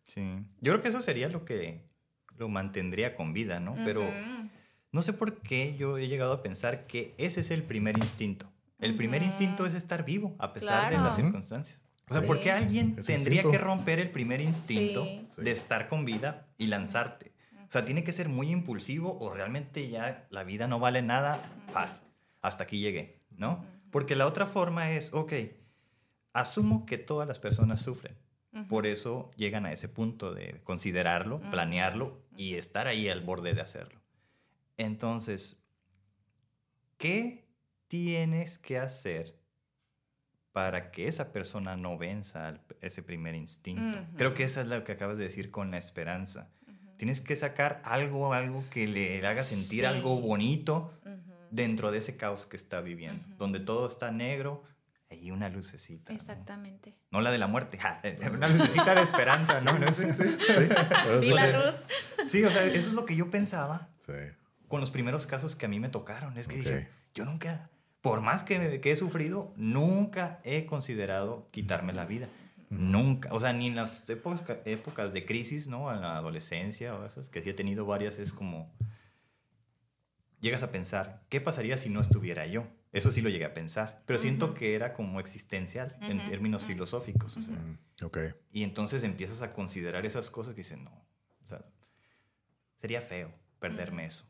[0.04, 0.46] Sí.
[0.60, 1.86] Yo creo que eso sería lo que
[2.38, 3.76] lo mantendría con vida, ¿no?
[3.86, 4.04] Pero
[4.92, 8.52] no sé por qué yo he llegado a pensar que ese es el primer instinto.
[8.80, 11.80] El primer instinto es estar vivo a pesar de las circunstancias.
[12.10, 12.28] O sea, Sí.
[12.28, 13.52] ¿por qué alguien tendría instinto.
[13.52, 15.06] que romper el primer instinto.
[15.06, 15.26] Sí.
[15.38, 17.31] de estar con vida y lanzarte?
[17.72, 21.42] O sea, tiene que ser muy impulsivo o realmente ya la vida no vale nada,
[21.72, 22.04] paz,
[22.42, 23.64] hasta aquí llegué, ¿no?
[23.92, 25.32] Porque la otra forma es, ok,
[26.34, 28.18] asumo que todas las personas sufren.
[28.68, 33.62] Por eso llegan a ese punto de considerarlo, planearlo y estar ahí al borde de
[33.62, 34.02] hacerlo.
[34.76, 35.64] Entonces,
[36.98, 37.48] ¿qué
[37.88, 39.40] tienes que hacer
[40.52, 43.98] para que esa persona no venza ese primer instinto?
[43.98, 44.18] Ujú.
[44.18, 46.52] Creo que esa es lo que acabas de decir con la esperanza.
[47.02, 49.86] Tienes que sacar algo, algo que le haga sentir Sí.
[49.86, 51.34] algo bonito Ujú.
[51.50, 54.62] dentro de ese caos que está viviendo, donde todo está negro
[55.10, 56.14] y una lucecita.
[56.14, 56.16] ¿no?
[56.20, 56.94] Exactamente.
[57.10, 58.00] No la de la muerte, ja,
[58.32, 59.80] una lucecita de esperanza, ¿no?
[59.80, 60.38] No sé, sí,
[61.24, 61.76] Y O la luz.
[62.28, 64.14] Sí, o sea, eso es lo que yo pensaba Sí.
[64.68, 66.38] con los primeros casos que a mí me tocaron.
[66.38, 66.66] Es que Ok.
[66.66, 67.72] dije, yo nunca,
[68.02, 72.28] por más que, que he sufrido, nunca he considerado quitarme la vida.
[72.72, 73.30] Nunca.
[73.34, 75.94] O sea, ni en las épocas, épocas de crisis, ¿no?
[75.94, 78.74] En la adolescencia o esas, que sí he tenido varias, es como...
[80.40, 82.66] Llegas a pensar, ¿qué pasaría si no estuviera yo?
[82.94, 87.38] Eso sí lo llegué a pensar, pero siento que era como existencial en términos filosóficos.
[87.38, 88.18] O sea, Mm, ok.
[88.52, 90.92] y entonces empiezas a considerar esas cosas que dicen, no,
[91.44, 91.64] o sea,
[92.80, 94.26] sería feo perderme eso.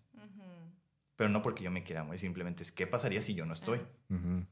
[1.15, 3.79] Pero no porque yo me quiera morir, simplemente es qué pasaría si yo no estoy.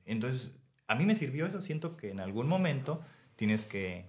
[0.05, 0.55] Entonces,
[0.87, 1.61] a mí me sirvió eso.
[1.61, 3.03] Siento que en algún momento
[3.39, 4.05] tienes que...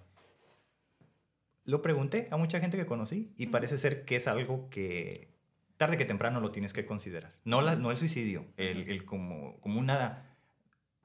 [1.63, 5.31] Lo pregunté a mucha gente que conocí y parece ser que es algo que
[5.77, 7.33] tarde que temprano lo tienes que considerar.
[7.45, 10.35] No, la, no el suicidio, el, el como, como una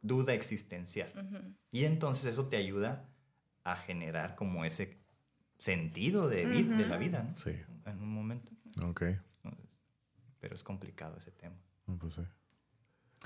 [0.02, 1.12] duda existencial.
[1.70, 3.08] Y entonces eso te ayuda
[3.62, 4.98] a generar como ese
[5.60, 7.36] sentido de, vi- de la vida, ¿no?
[7.36, 7.52] Sí.
[7.84, 8.50] En un momento.
[8.84, 9.02] Ok.
[9.44, 9.70] Entonces,
[10.40, 11.54] pero es complicado ese tema.
[11.86, 12.22] No, pues sí.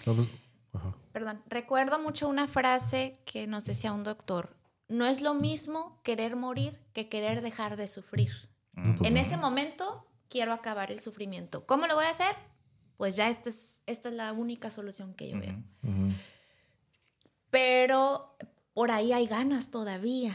[0.04, 0.28] No, pues,
[0.74, 0.94] ajá.
[1.12, 4.59] Perdón, recuerdo mucho una frase que nos decía un doctor.
[4.90, 8.30] No es lo mismo querer morir que querer dejar de sufrir.
[8.72, 11.64] No, pues En ese momento quiero acabar el sufrimiento.
[11.64, 12.34] ¿Cómo lo voy a hacer?
[12.96, 15.56] Pues ya esta es, esta es la única solución que yo veo.
[17.50, 18.36] Pero
[18.74, 20.34] por ahí hay ganas todavía.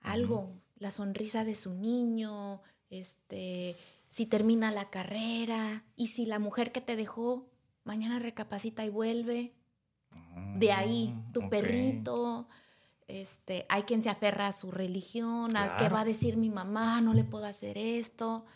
[0.00, 3.76] Algo, la sonrisa de su niño, este,
[4.08, 7.50] si termina la carrera y si la mujer que te dejó
[7.84, 9.54] mañana recapacita y vuelve.
[10.54, 12.48] De ahí, tu Mm, perrito.
[13.06, 15.94] Este, hay quien se aferra a su religión, a qué Claro.
[15.96, 18.46] va a decir mi mamá, no le puedo hacer esto.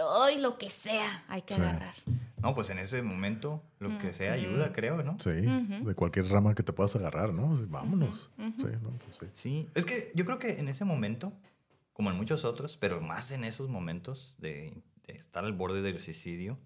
[0.00, 1.60] Hoy lo que sea hay que Sí.
[1.60, 1.94] agarrar.
[2.40, 5.18] No, pues en ese momento lo que sea ayuda, creo, ¿no?
[5.20, 5.88] Sí, Ujú.
[5.88, 7.48] de cualquier rama que te puedas agarrar, ¿no?
[7.68, 8.30] Vámonos.
[8.36, 9.26] Sí, no, pues sí.
[9.32, 11.32] Sí, es que yo creo que en ese momento,
[11.92, 14.72] como en muchos otros, pero más en esos momentos de,
[15.06, 16.58] de estar al borde del suicidio,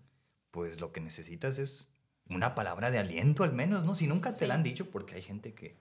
[0.51, 1.89] pues lo que necesitas es
[2.29, 3.95] una palabra de aliento al menos, ¿no?
[3.95, 4.47] Si nunca te Sí.
[4.47, 5.81] la han dicho, porque hay gente que,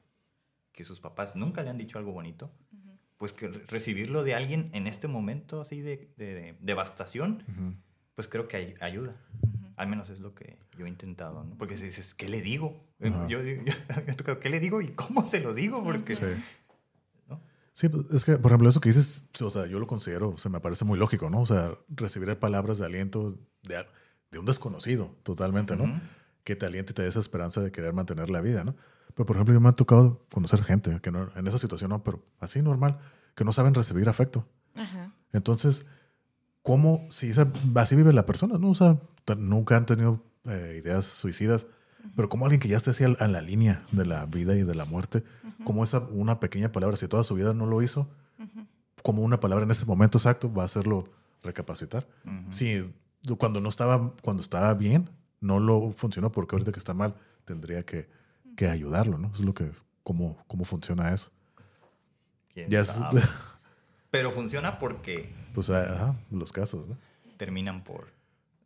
[0.71, 2.51] que sus papás nunca le han dicho algo bonito,
[3.17, 7.43] pues que re- recibirlo de alguien en este momento así de, de- de devastación,
[8.15, 9.15] pues creo que ay- ayuda.
[9.77, 11.57] Al menos es lo que yo he intentado, ¿no?
[11.57, 12.83] Porque si dices, ¿qué le digo?
[13.03, 13.27] Ajá.
[13.27, 13.61] Yo, yo-
[14.17, 15.83] tocado, ¿qué le digo y cómo se lo digo?
[15.83, 16.15] Porque...
[16.15, 16.25] Sí.
[17.27, 17.41] ¿no?
[17.73, 20.49] Sí, pues, es que, por ejemplo, eso que dices, o sea, yo lo considero, se
[20.49, 21.41] me parece muy lógico, ¿no?
[21.41, 23.31] O sea, recibir palabras de aliento
[23.63, 23.85] de,
[24.31, 25.99] de un desconocido totalmente, ¿no?
[26.43, 28.75] Que te aliente y te dé esa esperanza de querer mantener la vida, ¿no?
[29.15, 32.03] Pero, por ejemplo, yo me ha tocado conocer gente que no, en esa situación, no,
[32.03, 32.97] pero así normal,
[33.35, 34.45] que no saben recibir afecto.
[34.75, 35.11] Ajá.
[35.33, 35.85] Entonces,
[36.61, 38.69] ¿cómo, si esa- así vive la persona, ¿no?
[38.71, 38.97] O sea,
[39.37, 41.67] nunca han tenido eh, ideas suicidas,
[42.15, 44.73] pero como alguien que ya esté así a la línea de la vida y de
[44.75, 45.23] la muerte,
[45.63, 48.09] como esa una pequeña palabra, si toda su vida no lo hizo,
[49.03, 51.07] como una palabra en ese momento exacto va a hacerlo
[51.43, 52.07] recapacitar.
[52.49, 52.91] Si
[53.37, 55.09] cuando no estaba, cuando estaba bien,
[55.41, 57.13] no lo funcionó porque ahorita que está mal,
[57.45, 58.09] tendría que,
[58.55, 59.31] que ayudarlo, ¿no?
[59.33, 59.71] Es lo que,
[60.03, 61.31] cómo, cómo funciona eso.
[62.53, 63.21] ¿Quién Ya es- sabe?
[64.11, 66.97] Pero funciona porque pues, ajá, los casos, ¿no?
[67.37, 68.07] terminan por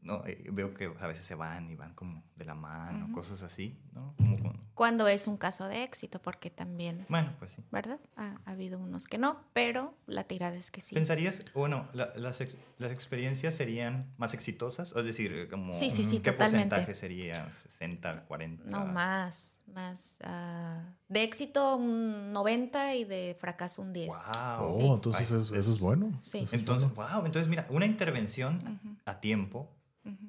[0.06, 3.42] no, eh, veo que a veces se van y van como de la mano, cosas
[3.44, 4.14] así, ¿no?
[4.18, 7.64] Como con- Cuando es un caso de éxito, porque también, bueno, pues sí.
[7.72, 8.00] ¿verdad?
[8.16, 10.94] Ha, ha habido unos que no, pero la tirada es que sí.
[10.94, 14.94] ¿Pensarías, bueno, la- las, ex- las experiencias serían más exitosas?
[14.96, 16.70] Es decir, como, Sí, sí, sí, ¿qué totalmente.
[16.76, 17.50] porcentaje sería?
[17.80, 18.64] ¿60, 40?
[18.66, 20.18] No, más, más.
[20.24, 24.10] ah, de éxito un 90 y de fracaso un 10.
[24.10, 24.58] Wow.
[24.60, 24.86] Oh, Sí.
[24.88, 26.12] entonces Ay, es- eso es bueno.
[26.22, 26.40] Sí.
[26.40, 27.12] Eso es Entonces, bueno.
[27.16, 29.72] wow, entonces mira, una intervención Ujú, a tiempo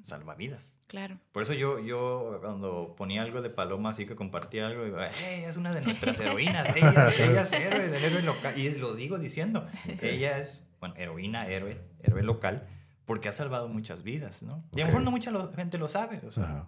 [0.05, 0.77] salva vidas.
[0.87, 1.17] Claro.
[1.31, 5.43] Por eso yo, yo cuando ponía algo de Paloma así que compartía algo, digo, "Ey,
[5.43, 8.57] es una de nuestras heroínas, ella, ella es héroe, del héroe local.
[8.57, 9.65] Y es- lo digo diciendo,
[10.01, 12.67] ella es, bueno, heroína, héroe, héroe local,
[13.05, 14.63] porque ha salvado muchas vidas, ¿no?
[14.75, 16.67] Y a lo mejor no mucha lo- gente lo sabe, o sea,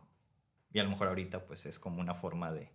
[0.72, 2.72] y a lo mejor ahorita pues es como una forma de,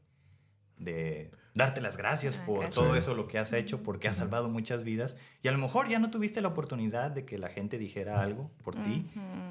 [0.79, 2.75] de darte las gracias Ah, por gracias.
[2.75, 5.17] todo eso lo que has hecho, porque has salvado muchas vidas.
[5.43, 8.51] Y a lo mejor ya no tuviste la oportunidad de que la gente dijera algo
[8.65, 9.09] por ti,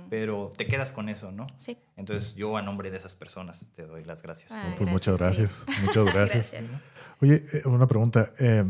[0.10, 1.48] pero te quedas con eso, ¿no?
[1.58, 1.78] Sí.
[1.96, 4.52] Entonces yo a nombre de esas personas te doy las gracias.
[4.54, 5.66] Ah, pues muchas gracias.
[5.86, 6.52] Muchas gracias.
[6.52, 6.82] Gracias.
[7.22, 8.32] Oye, eh, una pregunta.
[8.40, 8.64] eh,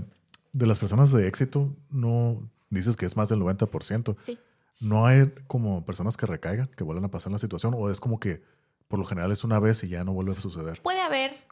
[0.52, 4.16] de las personas de éxito, no dices que es más del 90%.
[4.20, 4.38] Sí.
[4.80, 7.74] ¿No hay como personas que recaigan, que vuelvan a pasar la situación?
[7.76, 8.44] ¿O es como que
[8.88, 10.80] por lo general es una vez y ya no vuelve a suceder?
[10.84, 11.43] Puede haber,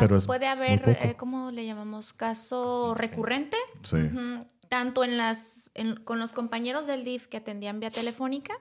[0.00, 0.90] Pero es puede muy haber, poco.
[1.02, 2.12] eh, ¿cómo le llamamos?
[2.12, 3.56] Caso recurrente.
[3.82, 4.10] Sí.
[4.68, 8.54] Tanto en las, en- con los compañeros del DIF que atendían vía telefónica,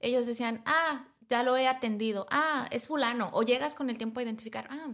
[0.00, 4.18] ellos decían, ah, ya lo he atendido, ah, es fulano, o llegas con el tiempo
[4.18, 4.88] a identificar, ah,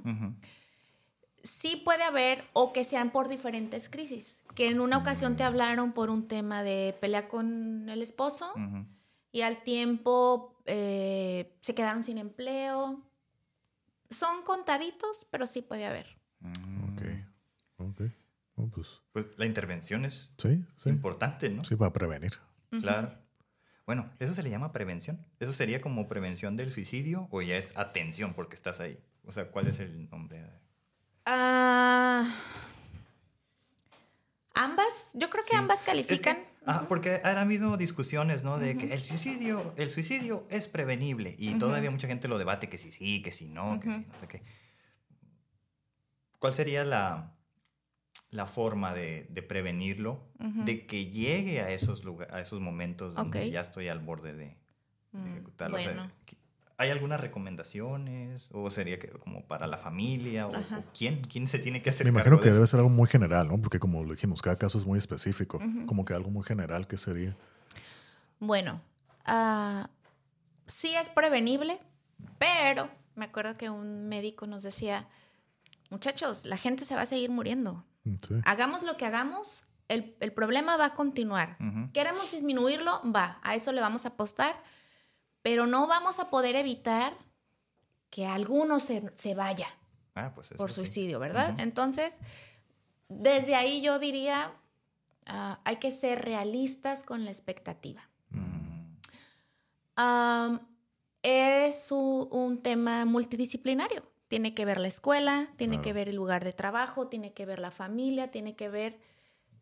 [1.42, 5.92] sí puede haber, o que sean por diferentes crisis, que en una ocasión te hablaron
[5.92, 8.52] por un tema de pelea con el esposo
[9.32, 13.00] y al tiempo eh, se quedaron sin empleo.
[14.10, 16.06] Son contaditos, pero sí puede haber.
[16.40, 16.84] Mm.
[16.94, 17.02] Ok.
[17.78, 18.00] Ok.
[18.58, 20.88] Oh, pues, Pues la intervención es sí, sí.
[20.88, 21.62] importante, ¿no?
[21.64, 22.32] Sí, para prevenir.
[22.80, 23.12] Claro.
[23.84, 25.24] Bueno, ¿eso se le llama prevención?
[25.38, 28.98] ¿Eso sería como prevención del suicidio o ya es atención porque estás ahí?
[29.24, 30.44] O sea, ¿cuál es el nombre?
[31.26, 32.28] Ah,
[34.56, 35.56] ambas, yo creo que Sí.
[35.56, 36.38] ambas Es que- califican.
[36.66, 38.58] ah, porque han habido discusiones, ¿no?
[38.58, 42.78] De que el suicidio, el suicidio es prevenible y todavía mucha gente lo debate que
[42.78, 44.42] sí, sí, que sí, no, que sí, no sé qué.
[46.38, 47.34] ¿Cuál sería la,
[48.30, 50.28] la forma de, de prevenirlo?
[50.38, 54.44] De que llegue a esos, lugar, a esos momentos donde ya estoy al borde de,
[54.46, 54.56] de
[55.12, 55.76] Mm, ejecutarlo.
[55.76, 56.36] O sea, bueno, ¿qué-
[56.78, 58.48] ¿Hay algunas recomendaciones?
[58.52, 60.46] ¿O sería que como para la familia?
[60.46, 61.22] ¿O, o quién?
[61.22, 62.56] ¿Quién se tiene que hacer Me cargo imagino de que eso?
[62.56, 63.58] debe ser algo muy general, ¿no?
[63.60, 65.56] Porque como lo dijimos, cada caso es muy específico.
[65.56, 65.86] Ujú.
[65.86, 67.34] Como que algo muy general que sería.
[68.38, 68.80] bueno,
[69.24, 69.88] ah,
[70.66, 71.78] sí es prevenible,
[72.38, 75.08] pero me acuerdo que un médico nos decía,
[75.90, 77.84] muchachos, la gente se va a seguir muriendo.
[78.04, 78.34] Mm, Sí.
[78.44, 81.56] Hagamos lo que hagamos, el, el problema va a continuar.
[81.60, 81.90] Ujú.
[81.92, 84.54] Queremos disminuirlo, va, a eso le vamos a apostar,
[85.46, 87.16] pero no vamos a poder evitar
[88.10, 89.68] que alguno se, se vaya
[90.16, 90.74] Ah, pues por sí.
[90.74, 91.54] suicidio, ¿verdad?
[91.60, 92.18] Entonces,
[93.08, 94.50] desde ahí yo diría,
[95.26, 98.08] ah, hay que ser realistas con la expectativa.
[98.30, 98.96] Mm.
[101.22, 104.02] Es un tema multidisciplinario.
[104.26, 105.84] Tiene que ver la escuela, tiene Claro.
[105.84, 108.98] que ver el lugar de trabajo, tiene que ver la familia, tiene que ver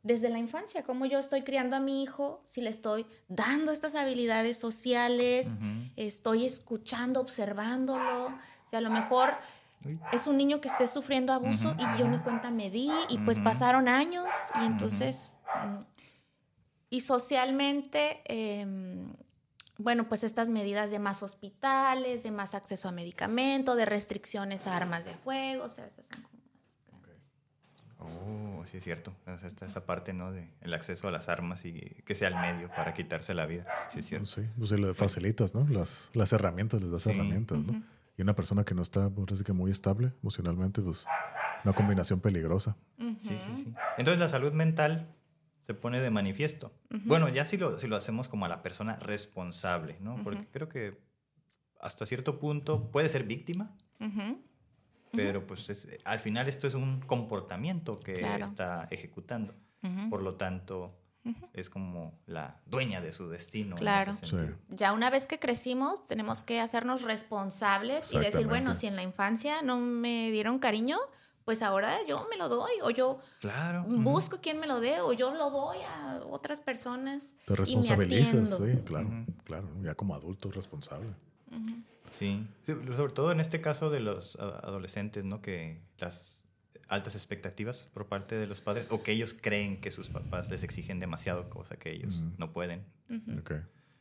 [0.05, 3.94] desde la infancia, cómo yo estoy criando a mi hijo, si le estoy dando estas
[3.94, 5.59] habilidades sociales,
[5.96, 8.38] estoy escuchando, observándolo.
[8.68, 9.30] Si a lo mejor
[10.12, 13.40] es un niño que esté sufriendo abuso y yo ni cuenta me di y pues
[13.40, 14.28] pasaron años
[14.61, 15.36] y entonces
[16.90, 19.12] y socialmente em,
[19.76, 24.76] bueno pues estas medidas de más hospitales de más acceso a medicamento de restricciones a
[24.76, 26.34] armas de fuego o sea estas son.
[28.07, 29.12] Oh, sí es cierto.
[29.44, 30.32] Está esa parte, ¿no?
[30.32, 31.72] De el acceso a las armas y
[32.05, 33.64] que sea el medio para quitarse la vida.
[33.90, 34.30] Sí es cierto.
[34.34, 35.66] Pues sí, pues sí, le facilitas, ¿no?
[35.68, 37.11] Las, las herramientas, les das Sí.
[37.11, 37.82] herramientas, ¿no?
[38.16, 39.11] Y una persona que no está,
[39.44, 41.07] que muy estable emocionalmente, pues
[41.64, 42.76] una combinación peligrosa.
[42.98, 43.74] Sí, sí, sí.
[43.98, 45.09] Entonces la salud mental
[45.62, 46.72] se pone de manifiesto.
[46.90, 50.22] Bueno, ya si lo, si lo hacemos como a la persona responsable, ¿no?
[50.22, 50.98] Porque creo que
[51.80, 53.70] hasta cierto punto puede ser víctima.
[55.17, 58.45] Pero pues es- al final esto es un comportamiento que Claro.
[58.45, 59.55] está ejecutando.
[59.83, 60.11] Ujú.
[60.11, 60.99] Por lo tanto,
[61.55, 63.77] es como la dueña de su destino.
[63.77, 64.12] en Claro.
[64.12, 64.37] ese Sí.
[64.69, 69.03] Ya una vez que crecimos, tenemos que hacernos responsables y decir, bueno, si en la
[69.03, 70.99] infancia no me dieron cariño,
[71.47, 73.85] pues ahora yo me lo doy o yo Claro.
[73.87, 77.37] busco quien me lo dé o yo lo doy a otras personas.
[77.47, 81.15] Te y me responsabilizas, sí, claro, claro, ya como adulto responsable.
[82.11, 82.46] Sí.
[82.62, 85.42] Sí, sobre todo en este caso de los adolescentes, ¿no?
[85.42, 86.44] Que las
[86.88, 90.62] altas expectativas por parte de los padres o que ellos creen que sus papás les
[90.62, 92.84] exigen demasiado, cosa que ellos no pueden.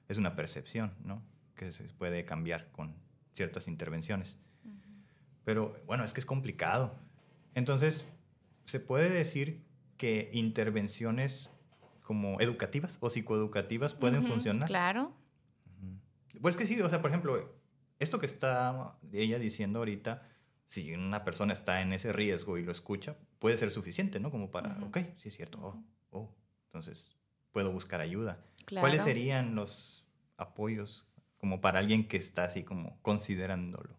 [0.09, 1.23] Es una percepción, ¿no?
[1.55, 2.95] que se puede cambiar con
[3.33, 4.37] ciertas intervenciones.
[5.43, 6.95] Pero bueno, es que es complicado.
[7.53, 8.07] Entonces,
[8.65, 9.63] se puede decir
[9.97, 11.49] que intervenciones
[12.01, 14.67] como educativas o psicoeducativas pueden funcionar.
[14.67, 15.13] Claro.
[16.41, 17.53] Pues que sí, o sea, por ejemplo,
[18.03, 20.27] esto que está ella diciendo ahorita,
[20.65, 24.31] si una persona está en ese riesgo y lo escucha, puede ser suficiente, ¿no?
[24.31, 24.85] Como para, Ujú.
[24.85, 26.35] ok, sí es cierto, oh, oh,
[26.65, 27.17] entonces
[27.51, 28.43] puedo buscar ayuda.
[28.65, 28.83] Claro.
[28.83, 30.05] ¿Cuáles serían los
[30.37, 33.97] apoyos como para alguien que está así como considerándolo?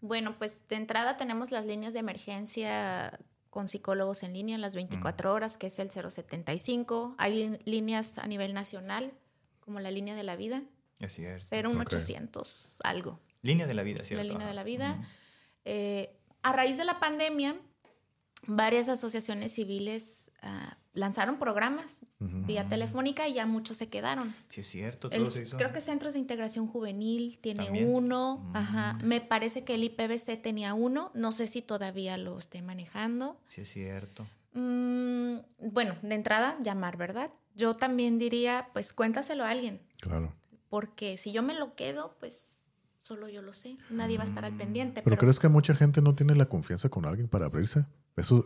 [0.00, 3.18] Bueno, pues de entrada tenemos las líneas de emergencia
[3.50, 7.16] con psicólogos en línea las 24 horas, que es el 075.
[7.18, 9.12] Hay líneas a nivel nacional,
[9.58, 10.62] como la línea de la vida,
[11.00, 11.46] Es cierto.
[11.50, 13.18] 01800 algo.
[13.42, 14.22] Línea de la vida, ¿cierto?
[14.24, 15.08] La línea de la vida.
[15.64, 17.56] Eh, a raíz de la pandemia,
[18.46, 24.34] varias asociaciones civiles ah, lanzaron programas vía telefónica y ya muchos se quedaron.
[24.48, 25.08] Sí, es cierto.
[25.10, 25.56] El- todo se hizo.
[25.56, 27.88] creo que Centros de Integración Juvenil tiene También.
[27.88, 28.38] uno.
[28.52, 28.56] Mm.
[28.56, 28.98] Ajá.
[29.02, 31.10] Me parece que el IPBC tenía uno.
[31.14, 33.40] No sé si todavía lo esté manejando.
[33.46, 34.26] Sí, es cierto.
[34.52, 37.30] Mm, bueno, de entrada, llamar, ¿verdad?
[37.54, 39.80] Yo también diría, pues cuéntaselo a alguien.
[40.00, 40.34] Claro.
[40.70, 42.52] Porque si yo me lo quedo, pues
[42.98, 43.76] solo yo lo sé.
[43.90, 45.02] Nadie va a estar al pendiente.
[45.02, 47.84] ¿Pero crees que mucha gente no tiene la confianza con alguien para abrirse?
[48.16, 48.44] Eso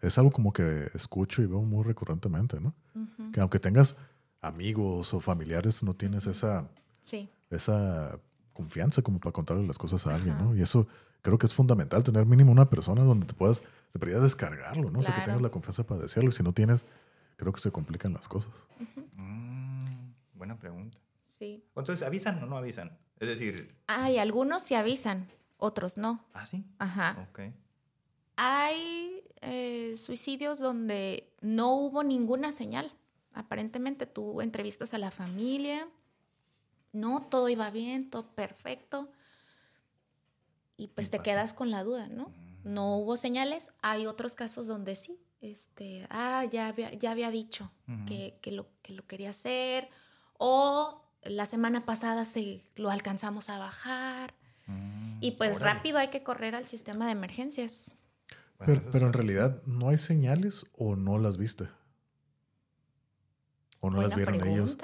[0.00, 2.72] es algo como que escucho y veo muy recurrentemente, ¿no?
[3.32, 3.96] Que aunque tengas
[4.40, 6.68] amigos o familiares, no tienes esa,
[7.02, 7.28] Sí.
[7.50, 8.18] esa
[8.52, 10.36] confianza como para contarle las cosas a alguien.
[10.38, 10.54] ¿no?
[10.56, 10.86] Y eso
[11.22, 13.62] creo que es fundamental, tener mínimo una persona donde te puedas,
[13.94, 15.00] descargarlo, ¿no?
[15.00, 15.24] O sea, que Claro.
[15.24, 16.28] tengas la confianza para decirlo.
[16.28, 16.84] Y si no tienes,
[17.36, 18.52] creo que se complican las cosas.
[19.14, 20.98] Mm, buena pregunta.
[21.38, 21.64] Sí.
[21.76, 22.98] Entonces, ¿avisan o no avisan?
[23.18, 25.28] Es decir, Hay algunos sí avisan,
[25.58, 26.24] otros no.
[26.32, 26.64] ¿ah, sí?
[26.78, 27.28] Ajá.
[27.30, 27.40] Ok.
[28.36, 32.92] Hay eh, suicidios donde no hubo ninguna señal.
[33.32, 35.88] Aparentemente tú entrevistas a la familia,
[36.92, 39.10] no, todo iba bien, todo perfecto.
[40.78, 42.32] Y pues Y te quedas con la duda, ¿no?
[42.64, 43.72] No hubo señales.
[43.82, 45.18] Hay otros casos donde sí.
[45.42, 47.70] Este, ah, ya había, ya había dicho
[48.06, 49.88] que, que lo, que lo quería hacer.
[50.38, 54.34] O la semana pasada se lo alcanzamos a bajar.
[54.66, 55.74] Mm, Y pues órale.
[55.74, 57.96] rápido hay que correr al sistema de emergencias.
[58.58, 61.68] Bueno, Pero, en realidad, ¿no hay señales o no las viste?
[63.80, 64.76] ¿O no las vieron ellos?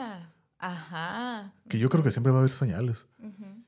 [0.58, 1.52] Ajá.
[1.68, 3.08] Que yo creo que siempre va a haber señales.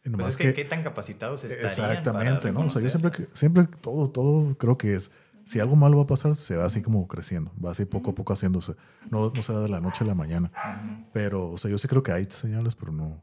[0.04, 1.66] Y Pues es que, qué tan capacitados estarían
[1.96, 2.66] Exactamente, para ¿no?
[2.66, 5.10] O sea, yo siempre, que- siempre todo, todo creo que es,
[5.44, 8.14] si algo malo va a pasar, se va así como creciendo, va así poco a
[8.14, 8.74] poco haciéndose.
[9.10, 10.50] No, no se da de la noche a la mañana.
[11.12, 13.22] Pero, o sea, yo sí creo que hay señales, pero no,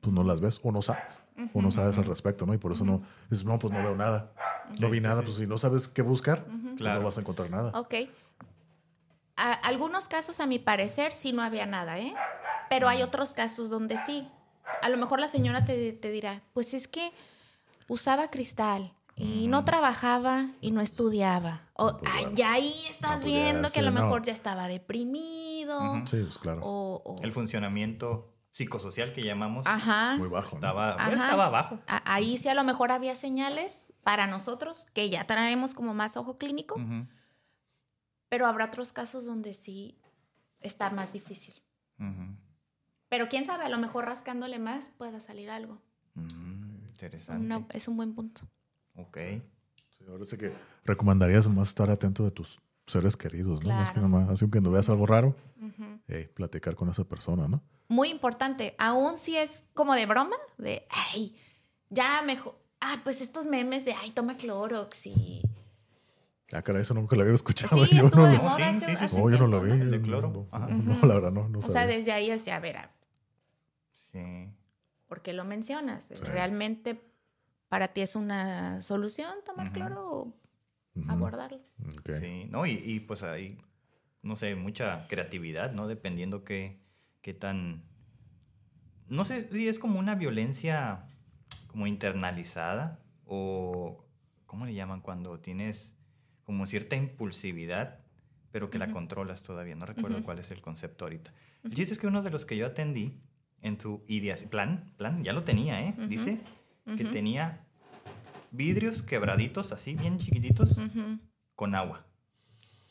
[0.00, 1.20] pues no las ves o no sabes.
[1.54, 2.54] O no sabes al respecto, ¿no?
[2.54, 4.32] Y por eso no, dices, no, pues no veo nada.
[4.80, 7.00] No vi nada, pues si no sabes qué buscar, pues Claro.
[7.00, 7.78] no vas a encontrar nada.
[7.78, 7.94] Ok.
[9.36, 12.14] A- algunos casos, a mi parecer, sí no había nada, ¿eh?
[12.68, 14.28] Pero hay otros casos donde sí.
[14.82, 17.12] A lo mejor la señora te, te dirá, pues es que
[17.88, 21.62] usaba cristal y no trabajaba y no estudiaba.
[21.74, 24.02] O, Pues ay, ya ahí estás No, pues viendo que a lo no.
[24.02, 25.94] mejor ya estaba deprimido.
[26.06, 26.60] Sí, pues claro.
[26.62, 30.16] O, o- El funcionamiento psicosocial que llamamos Ajá.
[30.18, 30.50] Muy bajo.
[30.50, 30.56] ¿no?
[30.56, 31.12] estaba, Ajá.
[31.12, 31.78] estaba bajo.
[31.86, 36.16] A- Ahí sí a lo mejor había señales para nosotros, que ya traemos como más
[36.16, 36.76] ojo clínico,
[38.28, 39.98] pero habrá otros casos donde sí
[40.60, 41.54] está más difícil.
[43.08, 45.78] Pero quién sabe, a lo mejor rascándole más pueda salir algo.
[46.14, 47.44] Mm, interesante.
[47.44, 48.42] Una- es un buen punto.
[48.96, 49.16] Ok.
[49.98, 50.52] Sí, ahora sí que
[50.84, 53.70] recomendarías más estar atento de tus seres queridos, ¿no?
[53.70, 54.08] Más que Claro.
[54.08, 55.34] nada, así que cuando veas algo raro,
[56.08, 57.62] eh, platicar con esa persona, ¿no?
[57.88, 61.36] Muy importante, aún si es como de broma, de, ay,
[61.90, 65.42] ya mejor, ah, pues estos memes de, ay, toma Clorox y...
[66.52, 67.82] Ah, caray, eso nunca lo había escuchado.
[67.86, 69.70] Sí, yo no, de moda sí, hace- sí, sí, no, yo no lo vi.
[69.70, 70.28] El de no, cloro.
[70.30, 70.66] No, Ajá.
[70.68, 71.48] no, la verdad, no.
[71.48, 72.90] no O sea, desde ahí ya, a ver, ah,
[73.94, 74.52] Sí.
[75.06, 76.04] ¿por qué lo mencionas?
[76.04, 76.14] Sí.
[76.16, 77.00] ¿Realmente
[77.72, 79.74] para ti es una solución tomar Ujú.
[79.74, 80.34] cloro o
[81.08, 81.62] abordarlo?
[82.20, 82.66] Sí, ¿no?
[82.66, 83.56] Y, y, pues hay,
[84.20, 85.88] no sé, mucha creatividad, ¿no?
[85.88, 86.82] Dependiendo qué,
[87.22, 87.82] qué tan...
[89.08, 91.06] No sé si es como una violencia
[91.68, 94.04] como internalizada o...
[94.44, 95.96] ¿Cómo le llaman cuando tienes
[96.44, 98.00] como cierta impulsividad,
[98.50, 99.76] pero que la controlas todavía?
[99.76, 101.32] No recuerdo cuál es el concepto ahorita.
[101.64, 103.18] El chiste es que uno de los que yo atendí
[103.62, 105.94] en tu ideación, plan, plan, ya lo tenía, ¿eh?
[106.84, 107.64] Que tenía
[108.50, 110.80] vidrios quebraditos así, bien chiquititos
[111.54, 112.04] con agua.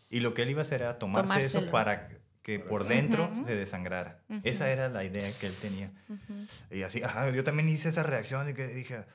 [0.09, 2.09] Y lo que él iba a hacer era tomarse eso para
[2.41, 4.23] que por dentro se desangrara.
[4.43, 5.91] Esa era la idea que él tenía.
[6.71, 9.05] Y así, ajá, yo también hice esa reacción de que dije,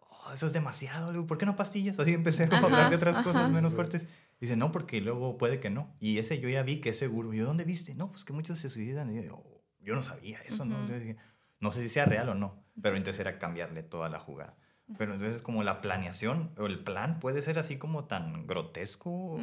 [0.00, 1.98] "Oh, eso es demasiado, digo, ¿por qué no pastillas?
[1.98, 4.06] Así empecé a hablar de otras Ajá, cosas menos fuertes.
[4.40, 5.94] Dice, no, porque luego puede que no.
[6.00, 7.32] Y ese yo ya vi que es seguro.
[7.32, 7.94] Y yo, ¿dónde viste?
[7.94, 9.16] No, pues que muchos se suicidan.
[9.16, 10.74] Y yo, "Oh, yo no sabía eso, ¿no?
[10.80, 11.16] Entonces dije,
[11.62, 14.56] No sé si sea real o no, pero entonces era cambiarle toda la jugada.
[14.98, 19.38] Pero entonces como la planeación o el plan puede ser así como tan grotesco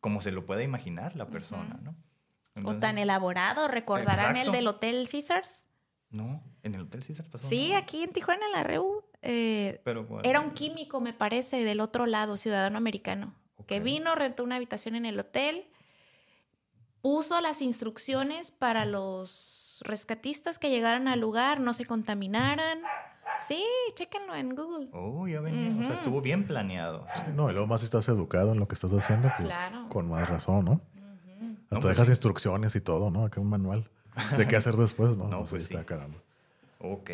[0.00, 1.96] como se lo puede imaginar la persona, ¿no?
[2.64, 3.68] O tan elaborado.
[3.68, 5.66] ¿Recordarán el del Hotel Caesars?
[6.10, 7.48] No, en el Hotel César pasó.
[7.48, 9.04] Sí, aquí en Tijuana, en la REU.
[9.22, 13.34] eh, Pero, Era un químico, me parece, del otro lado, ciudadano americano,
[13.66, 15.68] que vino, rentó una habitación en el hotel,
[17.00, 22.80] puso las instrucciones para los rescatistas que llegaran al lugar, no se contaminaran.
[23.46, 23.62] Sí,
[23.94, 24.88] chéquenlo en Google.
[24.92, 25.78] Oh, ya venía.
[25.80, 27.06] O sea, estuvo bien planeado.
[27.36, 29.88] No, y luego más si estás educado en lo que estás haciendo, pues Claro.
[29.88, 30.72] con más razón, ¿no?
[30.72, 33.24] Hasta No, pues dejas instrucciones y todo, ¿no?
[33.24, 33.88] Acá un manual
[34.36, 35.24] de qué hacer después, ¿no?
[35.28, 35.74] No, Pues pues sí.
[35.74, 36.18] está, caramba.
[36.80, 37.10] Ok.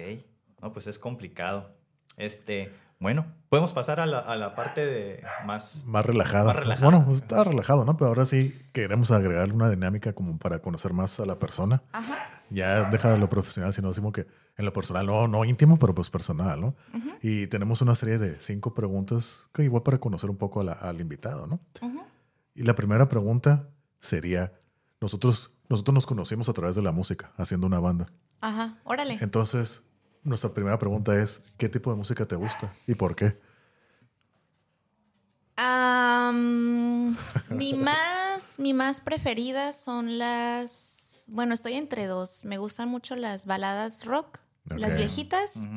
[0.63, 1.71] No, pues es complicado.
[2.17, 5.85] Este, bueno, podemos pasar a la, a la parte de más...
[5.85, 6.45] Más relajada.
[6.55, 6.89] Más relajada.
[6.91, 7.97] Bueno, pues, está relajado, ¿no?
[7.99, 11.83] Pero ahora sí queremos agregarle una dinámica como para conocer más a la persona.
[11.93, 12.31] Ajá.
[12.55, 14.27] Ya deja de lo profesional, sino decimos que
[14.57, 16.75] en lo personal, no, no íntimo, pero pues personal, ¿no?
[17.21, 21.01] Y tenemos una serie de cinco preguntas que igual para conocer un poco la- al
[21.01, 21.61] invitado, ¿no?
[21.83, 22.01] Ujú.
[22.55, 23.69] Y la primera pregunta
[24.01, 24.53] sería,
[25.01, 28.07] nosotros, nosotros nos conocimos a través de la música, haciendo una banda.
[28.41, 29.19] Ajá, órale.
[29.21, 29.83] Entonces,
[30.23, 33.37] nuestra primera pregunta es, ¿qué tipo de música te gusta y por qué?
[37.51, 40.71] Mi más, mi más preferida son las,
[41.31, 42.45] bueno, estoy entre dos.
[42.45, 45.69] Me gustan mucho las baladas rock, las viejitas.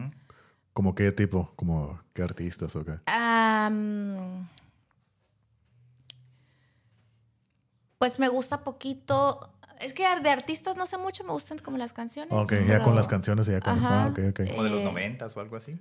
[0.74, 1.52] ¿Cómo qué tipo?
[1.56, 3.00] ¿Como qué artistas o qué?
[3.08, 4.48] Am,
[7.98, 9.52] pues me gusta poquito.
[9.80, 12.32] Es que de artistas no sé mucho, me gustan como las canciones.
[12.34, 13.88] Ok, ya con las canciones ya con eso.
[13.90, 14.20] Ah, ok.
[14.50, 15.72] Como de los Eh, noventas o algo así.
[15.72, 15.80] Un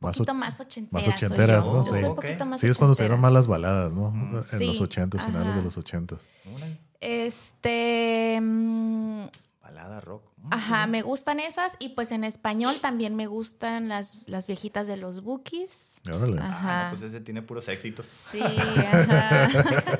[0.00, 1.06] Más poquito más ochenteras.
[1.06, 1.66] más ochenteras.
[1.66, 1.84] ¿no?
[1.84, 2.04] Yo Sí.
[2.04, 4.10] un poquito más Sí, es cuando se dieron más las baladas, ¿no?
[4.12, 4.36] Mm.
[4.36, 5.58] En Sí, los ochentas, finales ajá.
[5.58, 6.20] de los ochentas.
[7.00, 8.38] Este.
[8.40, 9.26] mm,
[9.62, 10.24] Balada rock.
[10.38, 11.76] Mm, Ajá, me gustan esas.
[11.78, 16.00] Y pues en español también me gustan las, las viejitas de los Bookies.
[16.10, 16.40] Órale.
[16.40, 16.84] Ah, Ajá.
[16.84, 18.06] no, pues ese tiene puros éxitos.
[18.06, 19.48] Sí, ajá.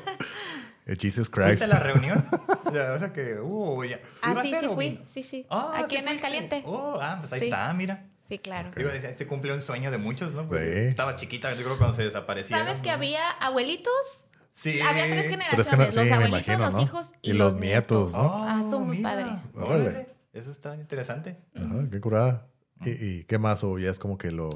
[0.99, 1.67] Jesus ¿Fuiste Christ.
[1.67, 2.25] la reunión?
[2.73, 3.99] Ya, o sea que, uh, ya.
[4.21, 4.89] Ah, ¿Iba a sí, sí fui.
[4.91, 5.01] vino?
[5.07, 5.45] Sí, sí.
[5.49, 6.61] Ah, Aquí ¿sí en el caliente.
[6.67, 7.45] Oh, ah, pues ahí Sí.
[7.45, 8.05] está, mira.
[8.27, 8.69] Sí, claro.
[8.75, 10.43] Digo, se se cumplió un sueño de muchos, ¿no?
[10.43, 10.57] Sí.
[10.59, 12.63] Estaba chiquita, yo creo, cuando se desaparecieron.
[12.67, 12.95] ¿Sabes que ¿no?
[12.95, 14.27] había abuelitos?
[14.53, 14.81] Sí.
[14.81, 15.67] Había tres Tres generaciones.
[15.69, 16.81] gener- sí, los me abuelitos, imagino, los ¿no?
[16.81, 18.19] hijos y, Y los nietos, ¿no?
[18.47, 19.09] Ah, estuvo muy mira.
[19.09, 19.25] padre.
[19.55, 19.83] Órale.
[19.89, 20.09] Órale.
[20.33, 21.37] Eso está interesante.
[21.55, 22.47] Ajá, qué curada.
[22.83, 23.63] ¿Y, y qué más?
[23.63, 24.49] O ya es como que lo.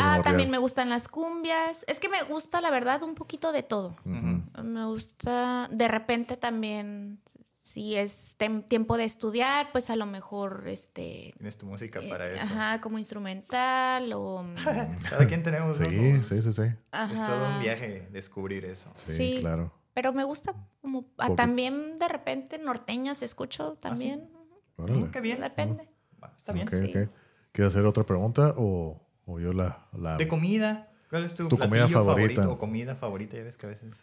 [0.00, 1.84] Ah, también me gustan las cumbias.
[1.88, 3.96] Es que me gusta, la verdad, un poquito de todo.
[4.04, 7.20] Me gusta, de repente también,
[7.60, 8.36] si es
[8.68, 12.42] tiempo de estudiar, pues a lo mejor, este, Tienes tu música eh, para eso.
[12.42, 14.44] ajá, como instrumental o...
[15.10, 15.78] Cada quien tenemos.
[15.78, 16.62] Sí, sí, sí, sí.
[16.92, 17.12] ajá.
[17.12, 18.90] Es todo un viaje descubrir eso.
[18.96, 19.36] Sí, Sí.
[19.40, 19.72] claro.
[19.94, 24.30] Pero me gusta como ah, también de repente norteñas escucho ¿Ah, también.
[24.76, 25.40] Mm, qué bien.
[25.40, 25.88] Depende.
[26.22, 26.68] Va, Está bien.
[26.68, 26.96] Ok, sí.
[26.96, 27.10] ok.
[27.50, 30.88] ¿Quieres hacer otra pregunta o, o yo la, la- De comida.
[31.10, 32.34] ¿Cuál es tu, Tu comida platillo favorita.
[32.42, 33.36] favorito o comida favorita?
[33.36, 33.96] Ya ves que a veces.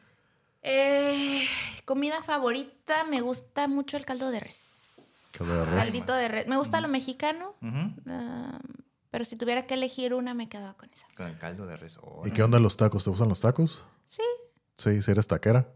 [0.64, 1.44] Eh,
[1.86, 5.30] comida favorita, me gusta mucho el caldo de res.
[5.38, 5.76] caldo de res?
[5.84, 6.48] Caldito de res.
[6.48, 7.54] Me gusta lo mexicano,
[8.08, 8.60] ah,
[9.12, 11.06] pero si tuviera que elegir una, me quedaba con esa.
[11.16, 12.00] Con el caldo de res.
[12.26, 13.04] ¿Y qué onda los tacos?
[13.04, 13.86] ¿Te gustan los tacos?
[14.06, 14.24] Sí,
[14.78, 15.70] Sí, si eres taquera.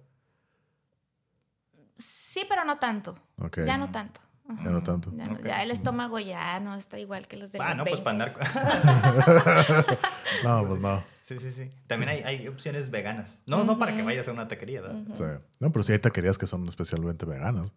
[1.98, 3.16] sí, pero no tanto.
[3.38, 3.60] Ok.
[3.66, 4.22] Ya no tanto.
[4.50, 4.64] Ajá.
[4.64, 5.12] Ya no tanto.
[5.16, 5.46] Ya, no- Ok.
[5.46, 8.26] ya el estómago ya no está igual que los de Ah, los no, pues para
[8.26, 8.40] 20.
[8.42, 9.86] andar.
[10.44, 11.04] No, pues no.
[11.26, 11.70] sí, sí, sí.
[11.88, 13.40] También hay, hay opciones veganas.
[13.46, 14.98] No, no para que vayas a una taquería, ¿verdad?
[15.14, 15.24] Sí.
[15.60, 17.74] No, pero sí hay taquerías que son especialmente veganas.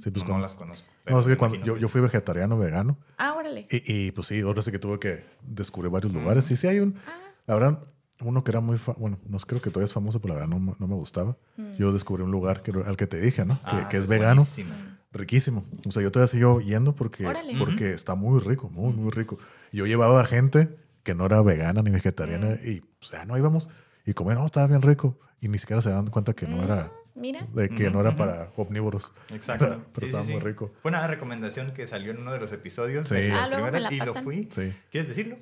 [0.00, 0.86] Sí, pues no las conozco.
[1.06, 3.68] No, es que cuando yo, yo fui vegetariano vegano Ah, órale.
[3.70, 6.50] y, y, pues sí, ahora sí que tuve que descubrir varios lugares.
[6.50, 7.12] Y sí hay un, Ah.
[7.46, 7.78] la verdad,
[8.20, 10.56] uno que era muy, fa- bueno, no creo que todavía es famoso, pero la verdad
[10.56, 11.36] no, me- no me gustaba.
[11.78, 13.60] Yo descubrí un lugar que, al que te dije, ¿no?
[13.62, 14.42] Que, Ah, que es es vegano.
[14.42, 14.74] buenísimo.
[15.12, 15.64] Riquísimo.
[15.86, 17.54] O sea, yo todavía sigo yendo porque, Órale.
[17.58, 19.38] porque está muy rico, muy, muy rico.
[19.72, 23.68] Yo llevaba gente que no era vegana ni vegetariana y, o sea, no íbamos
[24.06, 25.18] y comían, no, estaba bien rico.
[25.40, 27.46] Y ni siquiera se dan cuenta que no era, Mira.
[27.52, 29.12] de que no era para omnívoros.
[29.30, 29.66] Exacto.
[29.92, 30.32] Pero, Sí, sí, estaba sí.
[30.32, 30.72] muy rico.
[30.82, 33.08] Fue una recomendación que salió en uno de los episodios.
[33.08, 33.16] Sí.
[33.32, 34.48] Ah, luego me la y lo fui.
[34.52, 34.72] Sí.
[34.90, 35.36] ¿Quieres decirlo?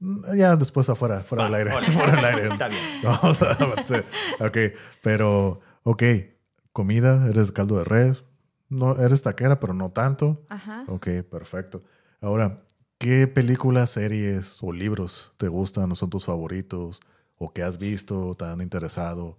[0.00, 1.70] Mm, Ya después afuera, fuera del aire.
[1.92, 2.48] Fuera del aire.
[2.48, 2.80] Está bien.
[3.04, 4.04] Vamos a ver.
[4.40, 6.02] Ok, pero, ok,
[6.72, 8.24] comida, eres caldo de res.
[8.74, 10.44] No, eres taquera, pero no tanto.
[10.48, 10.84] Ajá.
[10.88, 11.82] Ok, perfecto.
[12.20, 12.62] Ahora,
[12.98, 17.00] ¿qué películas, series o libros te gustan o son tus favoritos?
[17.38, 19.36] ¿O que has visto, te han interesado?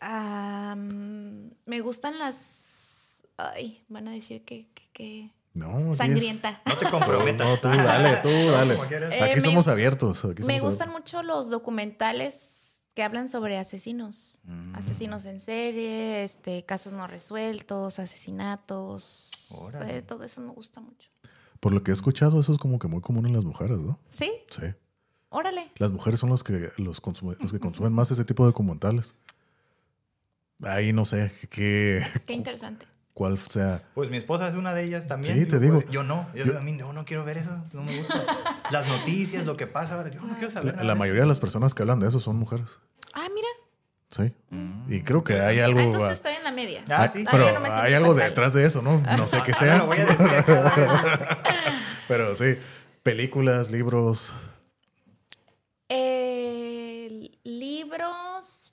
[0.00, 3.18] Ah, mm, me gustan las.
[3.36, 4.68] Ay, van a decir que.
[4.74, 6.62] que, que- No, es- Sangrienta.
[6.66, 7.46] No te comprometas.
[7.46, 8.74] No, tú dale, tú dale.
[9.14, 10.24] Eh, Aquí me- somos abiertos.
[10.24, 12.61] aquí Me gustan mucho los documentales
[12.94, 14.40] que hablan sobre asesinos.
[14.44, 14.74] Mm.
[14.74, 19.30] Asesinos en serie, este, casos no resueltos, asesinatos.
[19.88, 21.08] Eh, todo eso me gusta mucho.
[21.60, 23.98] Por lo que he escuchado, eso es como que muy común en las mujeres, ¿no?
[24.08, 24.32] ¿Sí?
[24.50, 24.66] Sí.
[25.30, 25.70] Órale.
[25.78, 29.14] Las mujeres son los que, los consume- los que consumen más ese tipo de documentales.
[30.62, 32.86] Ahí no sé qué, Qué interesante.
[33.14, 33.82] Cuál sea.
[33.94, 35.38] Pues mi esposa es una de ellas también.
[35.38, 35.74] Sí, te Yo, digo.
[35.80, 36.26] pues, Yo no.
[36.34, 37.56] Yo, a mí no, no quiero ver eso.
[37.72, 38.22] No me gusta.
[38.70, 40.10] Las noticias, lo que pasa ahora.
[40.10, 40.66] Yo no quiero saber.
[40.66, 42.80] La, nada la mayoría de las personas que hablan de eso son mujeres.
[43.14, 43.48] Ah, mira.
[44.10, 44.34] Sí.
[44.50, 44.92] Mm.
[44.92, 45.78] Y creo que hay algo.
[45.78, 46.84] Ah, entonces ah, estoy en la media.
[46.90, 47.24] Ah, hay- sí.
[47.30, 49.00] pero yo no me siento hay algo detrás de eso, ¿no?
[49.16, 49.78] No sé qué Ah, sea.
[49.78, 50.26] lo voy a decir
[52.08, 52.56] pero sí.
[53.02, 54.32] Películas, libros.
[55.88, 58.72] Eh, libros.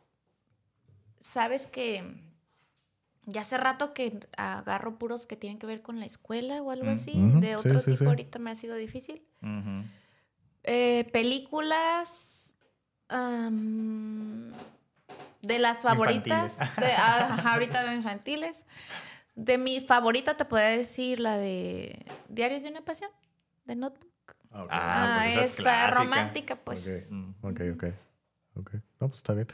[1.21, 2.03] Sabes que
[3.31, 6.85] ya hace rato que agarro puros que tienen que ver con la escuela o algo
[6.85, 6.93] Mm.
[6.93, 7.13] así.
[7.39, 8.05] De otro sí, tipo sí.
[8.05, 9.23] ahorita me ha sido difícil.
[10.63, 12.53] Eh, películas.
[13.11, 14.51] am,
[15.41, 16.57] de las favoritas.
[16.77, 18.65] De- ah, ahorita infantiles.
[19.35, 23.09] De mi favorita te puedo decir la de Diarios de una Pasión,
[23.65, 24.05] de Notebook.
[24.51, 24.65] Ah.
[24.69, 25.91] Ah, Ah, pues esa es esa clásica.
[25.91, 27.05] romántica, pues.
[27.07, 27.11] Ok.
[27.11, 27.29] Mm.
[27.41, 27.83] Ok, ok.
[28.57, 28.73] Ok.
[28.99, 29.47] No, pues está bien.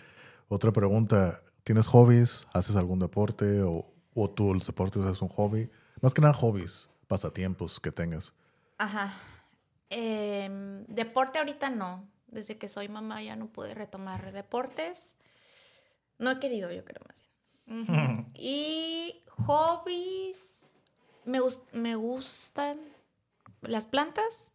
[0.50, 1.40] Otra pregunta.
[1.66, 2.48] ¿Tienes hobbies?
[2.54, 3.64] ¿Haces algún deporte?
[3.64, 5.68] ¿O, o tú los deportes es un hobby?
[6.00, 8.36] Más que nada hobbies, pasatiempos que tengas.
[8.78, 9.16] Ajá.
[9.90, 12.08] Em, deporte ahorita no.
[12.28, 15.16] Desde que soy mamá ya no pude retomar deportes.
[16.20, 18.32] No he querido, yo creo más bien.
[18.36, 20.68] Y hobbies.
[21.26, 21.40] Me,
[21.74, 22.80] me gustan
[23.62, 24.54] las plantas,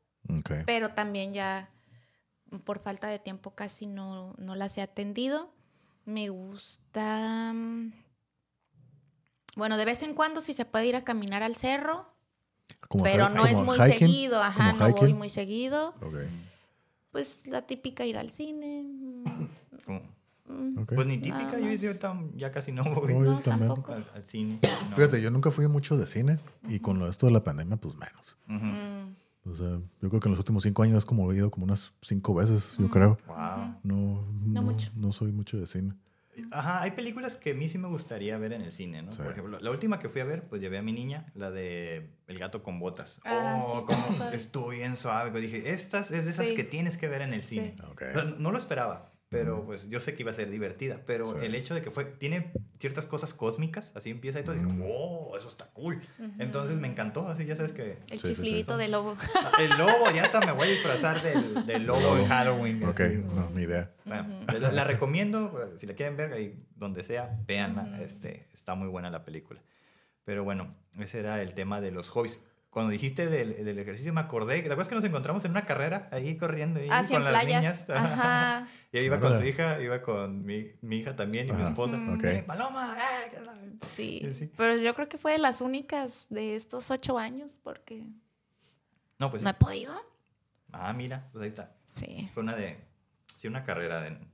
[0.65, 1.71] pero también ya
[2.63, 5.51] por falta de tiempo casi no, no las he atendido.
[6.11, 7.53] Me gusta.
[7.55, 7.93] mm,
[9.57, 12.07] Bueno, de vez en cuando si se puede ir a caminar al cerro,
[12.89, 15.95] Como pero hacer- no es muy hiking, seguido, ajá, no voy muy seguido.
[16.01, 16.15] Ok.
[17.13, 18.83] Pues la típica ir al cine.
[18.85, 20.93] mm, mm, ok.
[20.95, 21.59] Pues ni típica.
[21.59, 23.69] Yo, yo tam- ya casi no voy No, yo No, también.
[23.69, 23.93] tampoco.
[23.93, 24.59] al, al cine.
[24.91, 24.97] no.
[24.97, 26.39] Fíjate, yo nunca fui mucho de cine
[26.69, 28.37] y con lo esto de la pandemia, pues menos.
[28.47, 29.15] Mm,
[29.47, 31.65] O sea, yo creo que en los últimos cinco años es como he ido como
[31.65, 33.19] unas cinco veces, yo creo.
[33.27, 33.77] Wow.
[33.83, 34.91] No, no, mucho.
[34.95, 35.95] no soy mucho de cine.
[36.53, 39.13] Ajá, hay películas que a mí sí me gustaría ver en el cine, ¿no?
[39.13, 39.19] Sí.
[39.23, 42.11] Por ejemplo, la última que fui a ver, pues llevé a mi niña, la de
[42.29, 43.21] El gato con botas.
[43.25, 45.39] Ah, oh, sí, cómo estuvo bien suave.
[45.41, 46.55] Dije, estas es de esas Sí.
[46.55, 47.75] que tienes que ver en el cine.
[48.15, 51.01] No, no lo esperaba, pero pues yo sé que iba a ser divertida.
[51.07, 51.47] Pero Sí.
[51.47, 54.77] el hecho de que fue, tiene ciertas cosas cósmicas, así empieza y todo, Mm.
[54.77, 56.03] dije, oh, eso está cool.
[56.39, 58.43] Entonces me encantó, así ya sabes que el Sí, sí, sí.
[58.43, 59.17] chiflidito de lobo.
[59.61, 62.83] el lobo, ya hasta me voy a disfrazar del, del lobo en Halloween.
[62.85, 63.17] Ok, así.
[63.35, 63.93] no, ni idea.
[64.05, 68.75] Bueno, la, la recomiendo, eh, si la quieren ver, ahí donde sea, véanla, este, está
[68.75, 69.63] muy buena la película.
[70.25, 72.45] Pero bueno, ese era el tema de los hobbies.
[72.71, 76.09] Cuando dijiste del, del ejercicio me acordé, ¿te acuerdas que nos encontramos en una carrera
[76.13, 77.63] ahí corriendo ahí Hacia con las playas.
[77.63, 77.91] niñas?
[77.91, 78.69] Ajá.
[78.93, 82.01] y ahí iba con su hija, iba con mi, mi hija también y mi esposa.
[82.15, 82.23] Ok.
[82.25, 83.37] Eh, Paloma, eh,
[83.97, 84.23] Sí.
[84.33, 84.53] Sí.
[84.57, 88.07] Pero yo creo que fue de las únicas de estos ocho años porque
[89.19, 89.45] No, pues sí.
[89.45, 89.93] no he podido.
[90.73, 91.75] Ah, mira, pues ahí está.
[91.97, 92.31] Sí.
[92.33, 92.79] Fue una de,
[93.37, 94.31] sí, una carrera en,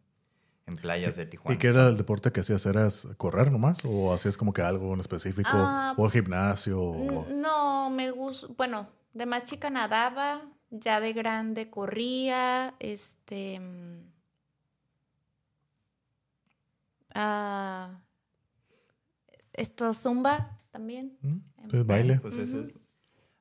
[0.67, 1.55] en playas de Tijuana.
[1.55, 2.67] ¿Y qué era el deporte que hacías?
[2.67, 3.85] ¿Eras correr nomás?
[3.85, 5.49] ¿O hacías como que algo en específico?
[5.53, 6.81] Ah, ¿O gimnasio?
[6.83, 8.49] o- No, me gusta.
[8.57, 13.61] Bueno, de más chica nadaba, ya de grande corría, este.
[13.61, 14.11] mm,
[17.15, 18.01] ah,
[19.53, 21.17] esto, zumba también.
[21.23, 21.39] ¿Mm?
[21.71, 22.19] ¿Sí, baile?
[22.21, 22.73] Pues eso es-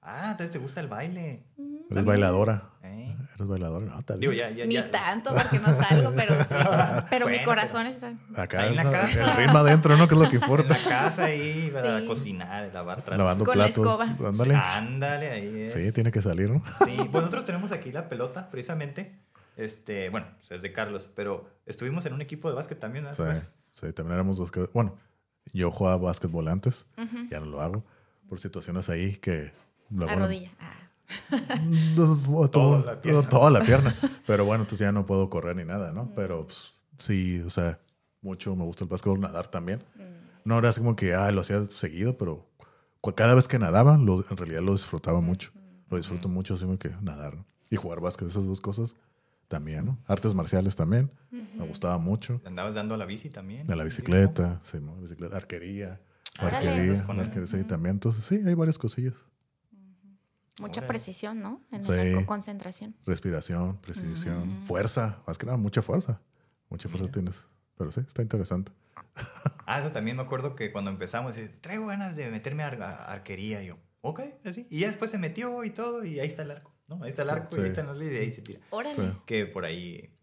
[0.08, 1.44] Ah, entonces te gusta el baile.
[1.90, 2.70] ¿Eres bailadora?
[2.84, 3.16] ¿eh?
[3.36, 3.86] ¿Eres bailadora?
[3.88, 4.50] No, está Digo, bien.
[4.52, 4.92] ya, ya, Ni ya.
[4.92, 6.50] tanto porque no salgo, pero sí.
[7.10, 8.14] Pero mi corazón está.
[8.36, 8.92] Acá Ahí en la ¿no?
[8.92, 9.32] casa.
[9.32, 10.08] el ritmo adentro, ¿no?
[10.08, 10.78] Que es lo que En importa.
[10.78, 12.08] la casa ahí para Sí.
[12.08, 13.18] cocinar, lavar trastes.
[13.18, 13.86] Lavando Con la platos.
[13.86, 14.30] escoba.
[14.30, 14.56] Ándale.
[14.56, 15.74] Ándale, ahí es.
[15.74, 16.62] Sí, tiene que salir, ¿no?
[16.86, 19.20] Sí, pues nosotros tenemos aquí la pelota, precisamente.
[19.58, 23.36] Este, bueno, pues es de Carlos, pero estuvimos en un equipo de básquet también, ¿verdad?
[23.72, 24.72] Sí, sí, también éramos básquet.
[24.74, 24.98] Bueno,
[25.54, 27.28] yo jugaba básquetbol antes, Ujú.
[27.30, 27.84] ya no lo hago,
[28.30, 29.52] por situaciones ahí que...
[29.90, 30.52] luego- A rodilla.
[30.60, 30.72] Ah.
[31.96, 33.30] Todo- Toda la pierna.
[33.30, 33.96] Toda la pierna.
[34.26, 36.12] Pero bueno, entonces ya no puedo correr ni nada, ¿no?
[36.16, 37.80] Pero pues, sí, o sea,
[38.22, 39.84] mucho me gusta el básquetbol, nadar también.
[40.44, 42.48] No era así como que, ah, lo hacía seguido, pero
[43.16, 45.52] cada vez que nadaba, lo- en realidad lo disfrutaba mucho.
[45.90, 47.36] Lo disfruto mucho, así como que nadar.
[47.36, 47.46] ¿no?
[47.70, 48.96] Y jugar básquet, esas dos cosas
[49.48, 50.00] también, ¿no?
[50.08, 52.42] Artes marciales también, me gustaba mucho.
[52.46, 53.68] Andabas dando a la bici también.
[53.68, 54.96] De la bicicleta, sí, ¿no?
[54.98, 56.02] Bicicleta, arquería,
[56.40, 57.96] arquería, Pues arquería, sí, también.
[57.96, 59.14] Entonces, sí, hay varias cosillas.
[60.60, 60.88] Mucha Órale.
[60.88, 61.62] precisión, ¿no?
[61.72, 61.92] En Sí.
[61.92, 62.96] la concentración.
[63.06, 66.22] Respiración, precisión, fuerza, más que nada, mucha fuerza.
[66.70, 67.14] Mucha fuerza Mira.
[67.14, 67.44] tienes.
[67.78, 68.72] Pero sí, está interesante.
[69.68, 73.06] Ah, eso también me acuerdo que cuando empezamos, traigo ganas de meterme a ar- a
[73.12, 73.64] arquería.
[73.64, 74.68] Y yo, ok, así.
[74.70, 77.04] Y ya después se metió y todo, y ahí está el arco, ¿no?
[77.04, 77.62] Ahí está el Sí, arco sí.
[77.62, 78.60] y ahí están los líderes y ahí se tira.
[78.70, 78.96] Órale.
[78.96, 79.14] Sí.
[79.26, 80.15] Que por ahí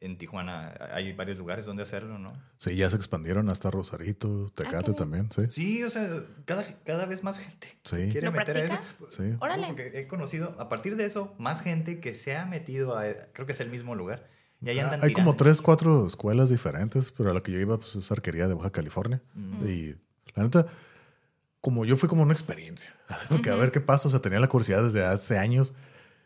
[0.00, 2.28] en Tijuana hay varios lugares donde hacerlo, ¿no?
[2.58, 4.94] Sí, ya se expandieron hasta Rosarito, Tecate caray.
[4.94, 5.42] también, sí.
[5.50, 8.08] Sí, o sea, cada, cada vez más gente Sí.
[8.12, 8.74] quiere ¿Lo meter a eso.
[8.76, 9.10] practica?
[9.10, 9.36] Sí.
[9.40, 9.66] Órale.
[9.68, 13.46] Porque he conocido, a partir de eso, más gente que se ha metido a, creo
[13.46, 14.28] que es el mismo lugar.
[14.62, 15.44] Y ahí Ah, andan Hay como tirando.
[15.44, 18.70] tres, cuatro escuelas diferentes, pero a la que yo iba pues, es arquería de Baja
[18.70, 19.22] California.
[19.64, 19.94] Y
[20.34, 20.66] la neta,
[21.60, 22.94] como yo fui como una experiencia.
[23.28, 24.08] Porque a ver qué pasa.
[24.08, 25.74] O sea, tenía la curiosidad desde hace años.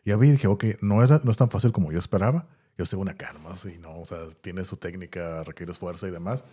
[0.04, 2.46] Y vi y dije, ok, no, era, no es tan fácil como yo esperaba.
[2.80, 6.46] Yo sé una calma, y no, o sea, tiene su técnica, requiere fuerza y demás.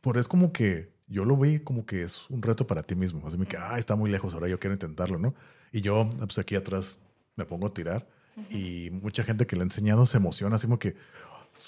[0.00, 3.26] Pero es como que yo lo vi como que es un reto para ti mismo.
[3.26, 5.34] Así que, ah, está muy lejos, ahora yo quiero intentarlo, ¿no?
[5.72, 7.00] Y yo, pues aquí atrás
[7.34, 8.06] me pongo a tirar
[8.48, 10.94] y mucha gente que le he enseñado se emociona, así como que,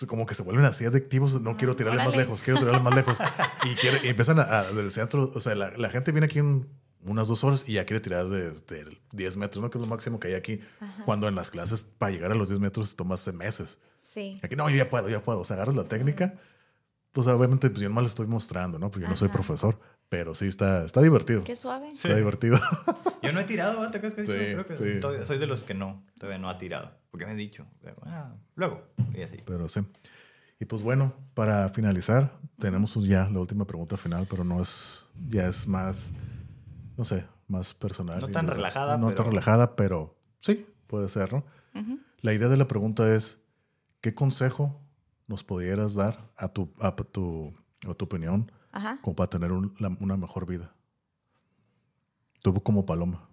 [0.07, 1.41] como que se vuelven así adictivos.
[1.41, 2.23] No quiero tirarle más órale.
[2.23, 3.19] lejos, quiero tirarle más lejos.
[3.65, 6.39] Y, quiere- y empiezan a, a- del centro, o sea, la, la gente viene aquí
[6.41, 6.69] un-
[7.05, 9.71] unas dos horas y ya quiere tirar desde 10 metros, ¿no?
[9.71, 10.61] Que es lo máximo que hay aquí.
[11.05, 13.79] Cuando en las clases para llegar a los 10 metros tomas meses.
[14.01, 14.39] Sí.
[14.43, 15.41] Aquí no, yo ya puedo, ya puedo.
[15.41, 16.35] O sea, agarras la técnica.
[17.13, 18.91] Pues obviamente, pues yo nomás le estoy mostrando, ¿no?
[18.91, 19.35] Porque yo no soy Ajá.
[19.37, 19.79] profesor.
[20.09, 21.43] Pero sí está, está divertido.
[21.43, 21.91] Qué suave.
[21.91, 22.59] Está divertido.
[23.23, 23.91] Yo no he tirado, ¿verdad?
[23.93, 24.27] ¿Te acuerdas que?
[24.27, 25.01] Sí, Creo que sí.
[25.01, 26.93] todavía- soy de los que no, todavía no ha tirado.
[27.11, 27.67] Porque me he dicho,
[28.03, 28.83] ah, luego,
[29.15, 29.39] y así.
[29.47, 29.81] pero sí.
[30.61, 35.49] Y pues bueno, para finalizar, tenemos ya la última pregunta final, pero no es, ya
[35.49, 36.13] es más,
[36.97, 38.19] no sé, más personal.
[38.21, 41.45] No tan de- relajada, No tan pero- relajada, pero sí, puede ser, ¿no?
[42.21, 43.41] La idea de la pregunta es,
[44.01, 44.81] ¿qué consejo
[45.27, 47.55] nos pudieras dar a tu, a tu,
[47.89, 48.99] a tu opinión Ajá.
[49.03, 50.73] como para tener un- la- una mejor vida?
[52.43, 53.29] Tú como paloma.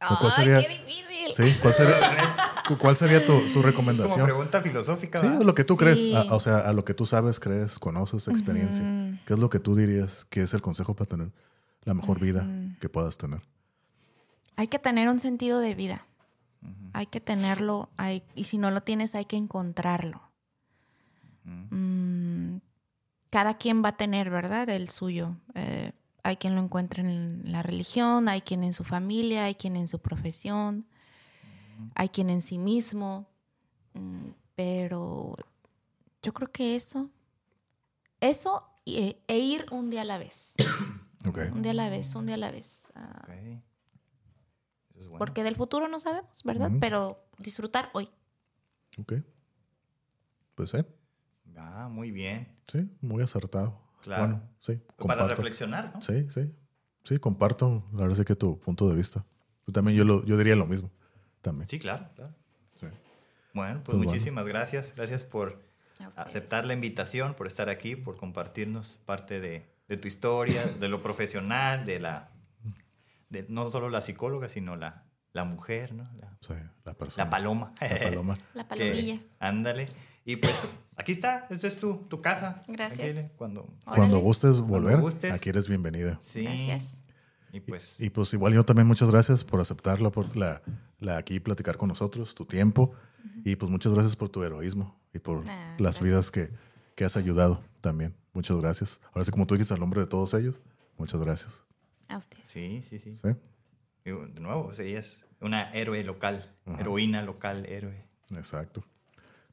[0.00, 1.32] ¿O cuál Ay, sería- qué difícil.
[1.34, 1.58] ¿Sí?
[1.62, 1.94] ¿Cuál sería,
[2.80, 4.24] cuál sería tu, tu Es como recomendación?
[4.24, 5.18] pregunta filosófica.
[5.18, 5.42] Sí, ¿verdad?
[5.42, 5.78] lo que tú Sí.
[5.78, 8.82] crees, a- o sea, a lo que tú sabes, crees, conoces, experiencia.
[9.26, 11.32] ¿Qué es lo que tú dirías que es el consejo para tener
[11.84, 12.46] la mejor vida
[12.80, 13.42] que puedas tener?
[14.56, 16.06] Hay que tener un sentido de vida.
[16.92, 20.22] Hay que tenerlo, hay, y si no lo tienes, hay que encontrarlo.
[21.44, 22.58] Mm,
[23.30, 24.68] cada quien va a tener, ¿verdad?
[24.68, 25.36] El suyo.
[25.54, 29.74] Eh, hay quien lo encuentra en la religión, hay quien en su familia, hay quien
[29.74, 30.86] en su profesión,
[31.94, 33.26] hay quien en sí mismo.
[33.94, 35.34] Mm, pero
[36.22, 37.10] yo creo que eso,
[38.20, 40.54] eso y- e ir un día a la vez.
[41.24, 42.90] Un día a la vez, un día a la vez.
[42.94, 43.30] Ah, Ok.
[43.30, 45.18] Eso es bueno.
[45.18, 46.70] porque del futuro no sabemos, ¿verdad?
[46.80, 48.08] Pero disfrutar hoy.
[48.98, 49.14] Ok.
[50.54, 50.78] Pues sí,
[51.56, 52.48] Ah, muy bien.
[52.70, 53.80] sí, muy acertado.
[54.02, 54.22] Claro.
[54.24, 56.02] Bueno, sí, Para reflexionar, ¿no?
[56.02, 56.52] Sí, sí.
[57.04, 57.84] Sí, comparto.
[57.92, 59.24] La verdad es que tu punto de vista.
[59.66, 60.90] Yo también yo, lo, yo diría lo mismo.
[61.40, 61.68] También.
[61.68, 62.34] Sí, claro, claro.
[62.80, 62.86] Sí.
[63.54, 64.10] Bueno, pues, Pues bueno.
[64.10, 64.92] muchísimas gracias.
[64.96, 65.62] Gracias por
[66.16, 71.02] aceptar la invitación, por estar aquí, por compartirnos parte de, de tu historia, de lo
[71.02, 72.30] profesional, de la
[73.28, 76.04] de no solo la psicóloga, sino la, la mujer, ¿no?
[76.18, 77.24] La, Sí, la persona.
[77.24, 77.72] la paloma.
[77.80, 78.36] La paloma.
[78.54, 79.20] La Que- palomilla.
[79.38, 79.88] ándale.
[80.24, 82.62] Y pues aquí está, esta es tu, tu casa.
[82.68, 83.16] Gracias.
[83.18, 85.32] Aquí, cuando Cuando gustes volver, gustes.
[85.32, 86.18] aquí eres bienvenida.
[86.22, 86.42] sí.
[86.44, 86.98] Gracias.
[87.52, 90.62] Y pues Y pues igual yo también muchas gracias por aceptarla, por la,
[91.00, 92.92] la aquí platicar con nosotros, tu tiempo.
[93.44, 96.02] Y pues muchas gracias por tu heroísmo y por Ah, las gracias.
[96.04, 96.50] vidas que,
[96.94, 98.14] que has ayudado también.
[98.32, 99.00] Muchas gracias.
[99.12, 100.60] Ahora sí, como tú dijiste, al nombre de todos ellos,
[100.98, 101.62] muchas gracias.
[102.08, 102.44] A ustedes.
[102.46, 103.14] sí, sí, sí.
[103.14, 103.30] ¿Sí?
[104.04, 108.04] De nuevo, pues, ella es una héroe local, heroína local, héroe.
[108.36, 108.84] Exacto.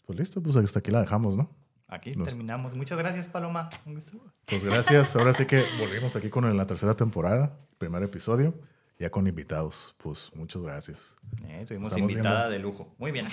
[0.05, 1.49] Pues listo, pues hasta aquí la dejamos, ¿no?
[1.87, 2.75] Aquí Nos- terminamos.
[2.77, 3.69] Muchas gracias, Paloma.
[3.85, 4.17] Un gusto.
[4.45, 5.15] Pues gracias.
[5.15, 8.53] Ahora sí que volvimos aquí con la tercera temporada, primer episodio,
[8.97, 9.95] ya con invitados.
[9.97, 11.15] Pues muchas gracias.
[11.45, 12.49] Eh, tuvimos Estamos invitada viendo.
[12.51, 12.95] de lujo.
[12.97, 13.27] Muy bien.